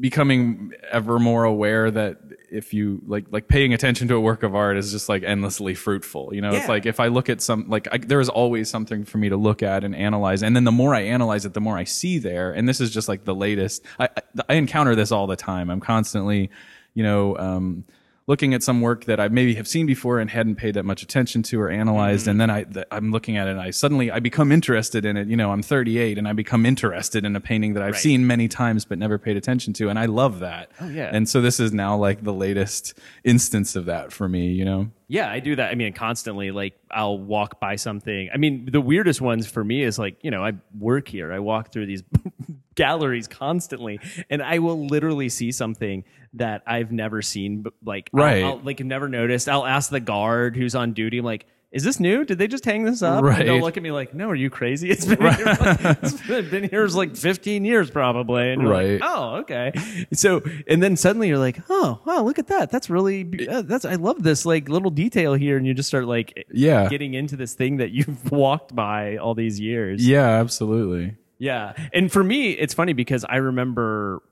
[0.00, 2.18] becoming ever more aware that
[2.50, 5.74] if you like like paying attention to a work of art is just like endlessly
[5.74, 6.50] fruitful you know?
[6.50, 9.28] It's like if i look at some like I, there is always something for me
[9.28, 11.84] to look at and analyze and then the more i analyze it the more i
[11.84, 13.84] see there and this is just like the latest.
[13.98, 15.70] I i, I encounter this all the time.
[15.70, 16.50] I'm constantly
[16.94, 17.84] you know um
[18.28, 21.02] looking at some work that I maybe have seen before and hadn't paid that much
[21.02, 22.30] attention to or analyzed, Mm-hmm.
[22.30, 25.16] and then I th- I'm looking at it and I suddenly I become interested in
[25.16, 25.26] it.
[25.28, 28.00] You know, I'm 38 and I become interested in a painting that I've Right.
[28.02, 30.70] seen many times but never paid attention to, and I love that.
[30.80, 31.10] Oh yeah.
[31.12, 34.52] And so this is now like the latest instance of that for me.
[34.52, 34.88] You know.
[35.10, 35.70] Yeah, I do that.
[35.70, 36.50] I mean, constantly.
[36.50, 38.28] Like, I'll walk by something.
[38.30, 41.32] I mean, the weirdest ones for me is like, you know, I work here.
[41.32, 42.02] I walk through these
[42.74, 46.04] galleries constantly, and I will literally see something
[46.34, 47.62] that I've never seen.
[47.62, 48.44] but, Like, I'll- Right.
[48.44, 49.48] I'll, like never noticed.
[49.48, 51.18] I'll ask the guard who's on duty.
[51.18, 52.24] I'm like, is this new?
[52.24, 53.22] Did they just hang this up?
[53.22, 53.40] Right.
[53.40, 54.88] And they'll look at me like, no, are you crazy?
[54.90, 55.58] It's been, here, like,
[56.02, 58.50] it's been, here like 15 years probably.
[58.52, 59.00] And you're like, Right.
[59.04, 59.72] oh, okay.
[60.14, 62.70] So, and then suddenly you're like, oh, wow, look at that.
[62.70, 65.58] That's really, uh, that's, I love this like little detail here.
[65.58, 66.88] And you just start like Yeah.
[66.88, 70.06] getting into this thing that you've walked by all these years.
[70.08, 71.16] Yeah, absolutely.
[71.38, 71.74] Yeah.
[71.92, 74.22] And for me, it's funny because I remember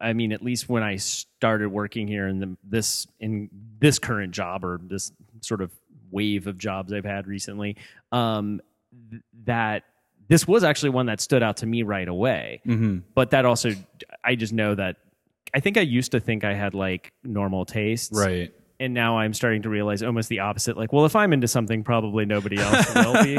[0.00, 3.48] I mean, at least when I started working here in the, this in
[3.78, 5.70] this current job or this sort of
[6.10, 7.76] wave of jobs I've had recently,
[8.12, 8.60] um,
[9.10, 9.84] th- that
[10.28, 12.60] this was actually one that stood out to me right away.
[12.66, 12.98] Mm-hmm.
[13.14, 13.72] But that also,
[14.22, 14.96] I just know that
[15.54, 18.52] I think I used to think I had like normal tastes, Right.
[18.80, 20.76] And now I'm starting to realize almost the opposite.
[20.76, 23.38] Like, well, if I'm into something, probably nobody else will be.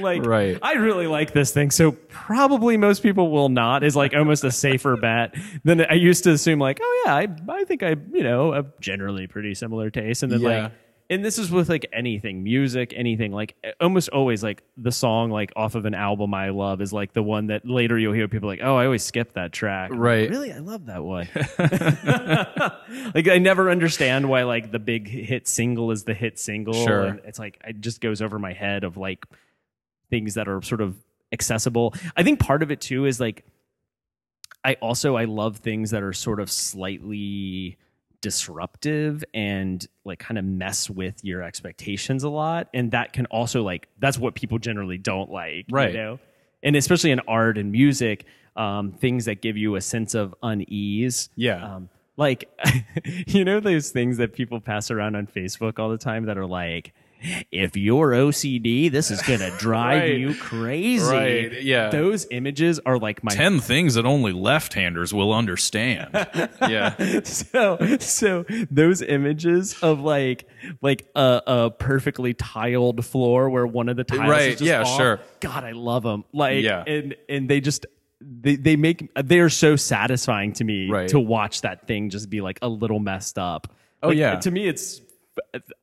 [0.00, 0.58] Like, Right.
[0.62, 3.82] I really like this thing, so probably most people will not.
[3.84, 5.34] Is like almost a safer bet
[5.64, 6.58] than I used to assume.
[6.58, 10.32] Like, oh yeah, I I think I you know have generally pretty similar tastes, and
[10.32, 10.62] then Yeah.
[10.64, 10.72] like.
[11.10, 13.32] And this is with like anything, music, anything.
[13.32, 17.14] Like almost always, like the song like off of an album I love is like
[17.14, 19.96] the one that later you'll hear people like, "Oh, I always skip that track." I'm
[19.96, 20.30] like, Right.
[20.30, 21.26] really, I love that one.
[23.14, 26.74] like I never understand why like the big hit single is the hit single.
[26.74, 27.04] Sure.
[27.04, 29.24] And it's like it just goes over my head of like
[30.10, 30.96] things that are sort of
[31.32, 31.94] accessible.
[32.16, 33.44] I think part of it too is like
[34.64, 37.78] I also I love things that are sort of slightly
[38.20, 43.62] disruptive and like kind of mess with your expectations a lot and that can also
[43.62, 45.92] like that's what people generally don't like Right.
[45.92, 46.18] you know
[46.62, 48.24] and especially in art and music
[48.56, 51.76] um, things that give you a sense of unease Yeah.
[51.76, 52.48] um, like
[53.26, 56.46] you know those things that people pass around on facebook all the time that are
[56.46, 56.92] like
[57.50, 60.18] if you're ocd this is gonna drive Right.
[60.18, 61.90] you crazy Right, yeah.
[61.90, 66.10] those images are like my Ten things that only left-handers will understand.
[66.62, 67.22] yeah.
[67.24, 70.48] so so those images of like
[70.80, 74.82] like a, a perfectly tiled floor where one of the tiles Right, is just yeah,
[74.82, 74.96] off.
[74.96, 75.20] sure.
[75.40, 76.24] God, I love them.
[76.32, 76.84] Like Yeah.
[76.86, 77.86] and and they just
[78.20, 81.08] they they make they are so satisfying to me Right.
[81.08, 83.72] to watch that thing just be like a little messed up.
[84.02, 84.36] Oh, Like, yeah.
[84.36, 85.00] to me it's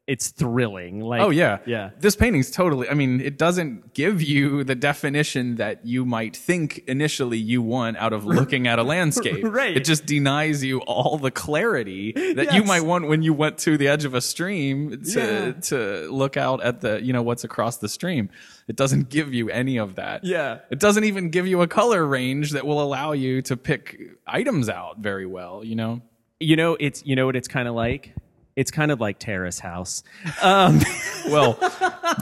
[0.08, 1.00] it's thrilling.
[1.00, 1.92] Like Oh yeah, yeah.
[2.00, 2.90] This painting's totally.
[2.90, 7.98] I mean, it doesn't give you the definition that you might think initially you want
[7.98, 9.44] out of looking at a landscape.
[9.44, 9.76] Right.
[9.76, 13.78] It just denies you all the clarity that you might want when you went to
[13.78, 15.52] the edge of a stream to Yeah.
[15.70, 18.30] to look out at the you know what's across the stream.
[18.68, 20.24] It doesn't give you any of that.
[20.24, 20.60] Yeah.
[20.72, 24.70] It doesn't even give you a color range that will allow you to pick items
[24.70, 25.64] out very well.
[25.64, 26.02] You know.
[26.40, 28.14] You know it's you know what it's kind of like.
[28.56, 30.04] It's kind of like Terrace House.
[30.42, 30.80] Um,
[31.28, 31.54] Well,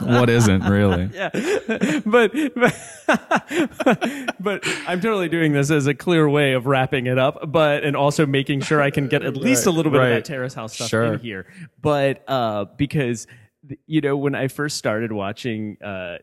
[0.02, 1.10] what isn't really?
[1.12, 1.28] yeah
[2.06, 2.74] but, but
[4.40, 7.94] but i'm totally doing this as a clear way of wrapping it up but and
[7.94, 10.72] also making sure i can get at least a little bit of that terrace house
[10.74, 11.12] stuff Sure.
[11.14, 11.46] in here
[11.82, 13.26] but uh because
[13.86, 16.16] you know when i first started watching uh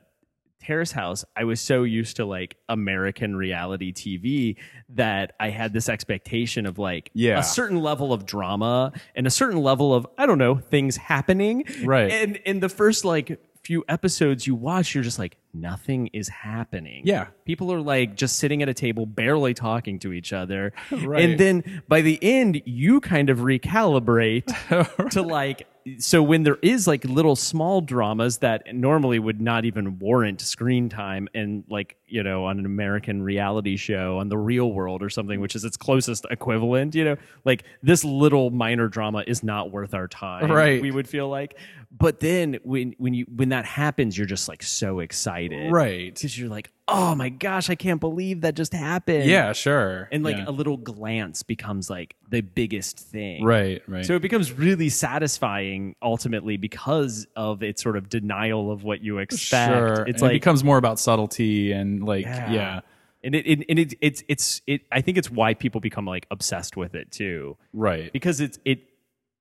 [0.62, 4.58] Terrace House, I was so used to like American reality TV
[4.90, 7.40] that I had this expectation of like Yeah.
[7.40, 11.64] a certain level of drama and a certain level of I don't know things happening.
[11.84, 12.12] Right.
[12.12, 17.04] And in the first like few episodes you watch, you're just like nothing is happening.
[17.06, 17.28] Yeah.
[17.46, 20.74] People are like just sitting at a table, barely talking to each other.
[20.92, 21.24] Right.
[21.24, 26.86] And then by the end, you kind of recalibrate to like so when there is
[26.88, 32.22] like little small dramas that normally would not even warrant screen time and like you
[32.22, 35.78] know on an american reality show on the real world or something which is its
[35.78, 37.16] closest equivalent you know
[37.46, 40.82] like this little minor drama is not worth our time Right.
[40.82, 41.58] we would feel like
[41.96, 46.14] but then when when you when that happens you're just like so excited Right.
[46.14, 49.52] because you're like oh my gosh i can't believe that just happened Yeah.
[49.54, 50.08] Sure.
[50.12, 50.46] and like Yeah.
[50.48, 53.82] a little glance becomes like the biggest thing Right.
[53.88, 54.06] Right.
[54.06, 59.20] so it becomes really satisfying ultimately because of its sort of denial of what you
[59.20, 59.72] expect.
[59.74, 59.94] Sure.
[60.08, 62.52] It's And like it becomes more about subtlety and like Yeah.
[62.52, 62.80] yeah.
[63.24, 66.26] and it, it and it it's it's it I think it's why people become like
[66.32, 67.58] obsessed with it too.
[67.74, 68.12] Right.
[68.12, 68.80] Because it's it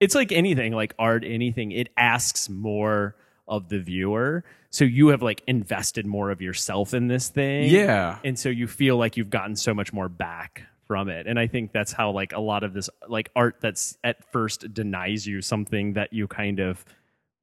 [0.01, 3.15] it's like anything, like art, anything, it asks more
[3.47, 4.45] of the viewer.
[4.71, 7.71] So you have like invested more of yourself in this thing.
[7.71, 8.19] Yeah.
[8.25, 11.27] And so you feel like you've gotten so much more back from it.
[11.27, 14.73] And I think that's how like a lot of this like art that's at first
[14.73, 16.85] denies you something that you kind of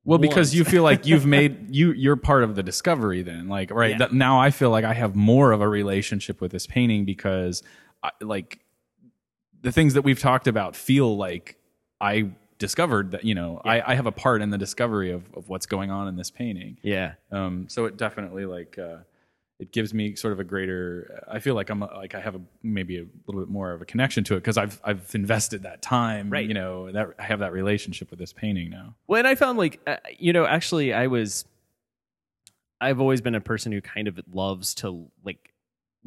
[0.06, 3.50] Well, because you feel like you've made you you're part of the discovery then.
[3.50, 3.98] Like right Yeah.
[4.00, 7.62] that, now I feel like I have more of a relationship with this painting because
[8.02, 8.60] I, like
[9.62, 11.58] the things that we've talked about feel like
[12.00, 15.50] I discovered that you know I, I have a part in the discovery of, of
[15.50, 16.78] what's going on in this painting.
[16.82, 17.14] Yeah.
[17.32, 18.98] Um, so it definitely like uh,
[19.60, 21.24] it gives me sort of a greater.
[21.30, 23.82] I feel like I'm a, like I have a maybe a little bit more of
[23.82, 26.30] a connection to it because I've I've invested that time.
[26.30, 26.48] Right.
[26.48, 28.96] You know that I have that relationship with this painting now.
[29.08, 31.46] Well, and I found like uh, you know, actually, I was
[32.80, 35.54] I've always been a person who kind of loves to like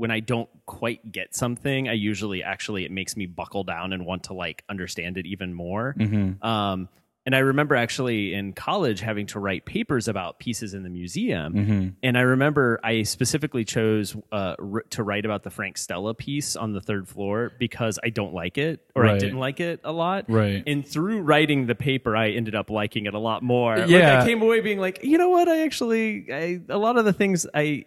[0.01, 4.07] when I don't quite get something, I usually actually it makes me buckle down and
[4.07, 5.95] want to like understand it even more.
[5.99, 6.43] Mm-hmm.
[6.43, 6.89] Um,
[7.27, 11.53] and I remember actually in college having to write papers about pieces in the museum.
[11.53, 11.89] Mm-hmm.
[12.03, 16.57] And I remember I specifically chose uh, r- to write about the Frank Stella piece
[16.57, 19.93] on the third floor because I don't like it or I didn't like it a
[19.93, 20.25] lot.
[20.29, 20.63] Right.
[20.67, 23.77] And through writing the paper, I ended up liking it a lot more.
[23.77, 24.23] Like, Yeah.
[24.23, 25.47] I came away being like, you know what?
[25.47, 27.85] I actually, I, a lot of the things I,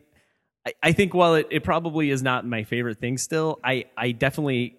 [0.66, 4.12] I, I think while it, it probably is not my favorite thing still, I, I
[4.12, 4.78] definitely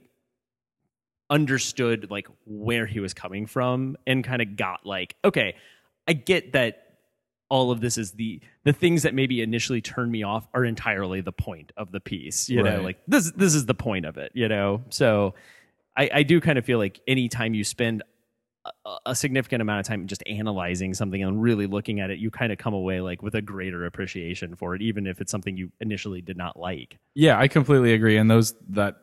[1.31, 5.57] understood like where he was coming from and kind of got like, okay,
[6.07, 6.81] I get that
[7.51, 11.21] all of this is the the things that maybe initially turned me off are entirely
[11.21, 12.49] the point of the piece.
[12.49, 14.83] You know, like this this is the point of it, you know?
[14.91, 15.35] So
[15.97, 18.03] I, I do kind of feel like anytime you spend
[19.07, 22.53] a, significant amount of time just analyzing something and really looking at it, you kind
[22.53, 25.71] of come away like with a greater appreciation for it, even if it's something you
[25.81, 26.99] initially did not like.
[27.15, 28.17] Yeah, I completely agree.
[28.17, 28.97] And those that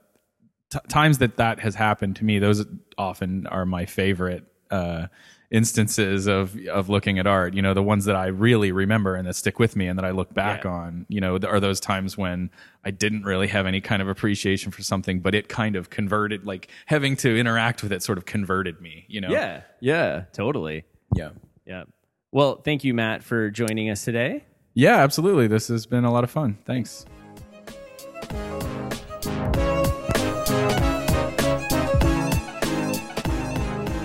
[0.71, 2.65] t- times that that has happened to me, those
[2.97, 5.07] often are my favorite uh,
[5.51, 7.53] instances of of looking at art.
[7.53, 10.05] You know, the ones that I really remember and that stick with me and that
[10.05, 10.71] I look back Yeah.
[10.71, 11.05] on.
[11.09, 12.49] You know, are those times when
[12.85, 16.45] I didn't really have any kind of appreciation for something, but it kind of converted,
[16.45, 19.05] like having to interact with it, sort of converted me.
[19.07, 20.85] You know, Yeah, yeah, totally.
[21.15, 21.29] yeah,
[21.65, 21.83] Yeah.
[22.31, 24.45] Well, thank you, Matt, for joining us today.
[24.73, 25.47] yeah, absolutely.
[25.47, 26.57] This has been a lot of fun.
[26.65, 27.05] Thanks.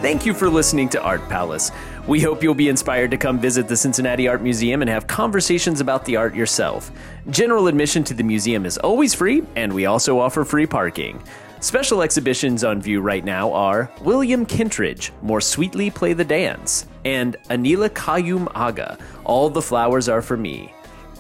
[0.07, 1.73] Thank you for listening to Art Palace.
[2.07, 5.81] We hope you'll be inspired to come visit the Cincinnati Art Museum and have conversations
[5.81, 6.93] about the art yourself.
[7.31, 11.21] General admission to the museum is always free, and we also offer free parking.
[11.59, 17.37] Special exhibitions on view right now are William Kentridge, More Sweetly Play the Dance, and
[17.51, 20.73] Anila Quayyum Agha, All the Flowers Are For Me.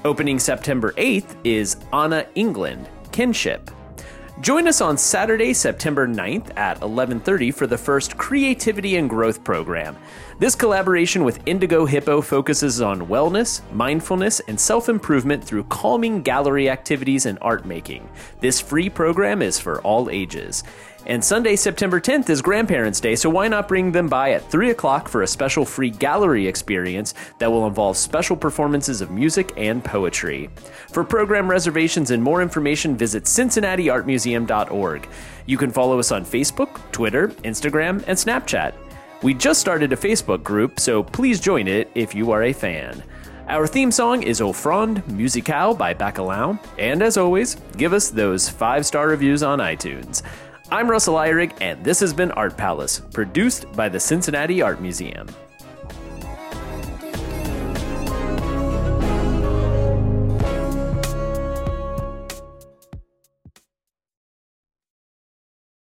[0.05, 3.69] Opening September 8th is Anna England, Kinship.
[4.43, 9.97] Join us on Saturday, September 9th at 11:30 for the first Creativity and Growth program.
[10.39, 17.25] This collaboration with Indigo Hippo focuses on wellness, mindfulness, and self-improvement through calming gallery activities
[17.25, 18.11] and art making.
[18.41, 20.65] This free program is for all ages.
[21.07, 24.71] And Sunday, September 10th is Grandparents' Day, so why not bring them by at 3
[24.71, 29.85] o'clock for a special free gallery experience that will involve special performances of music and
[29.85, 30.51] poetry.
[30.91, 35.09] For program reservations and more information, visit cincinnatiartmuseum.org.
[35.47, 38.75] You can follow us on Facebook, Twitter, Instagram, and Snapchat.
[39.23, 43.05] We just started a Facebook group, so please join it if you are a fan.
[43.49, 48.85] Our theme song is Offrande Musicale by Bacalao, and as always, give us those five
[48.85, 50.23] star reviews on iTunes.
[50.69, 55.29] I'm Russell Ihrig, and this has been Art Palace, produced by the Cincinnati Art Museum.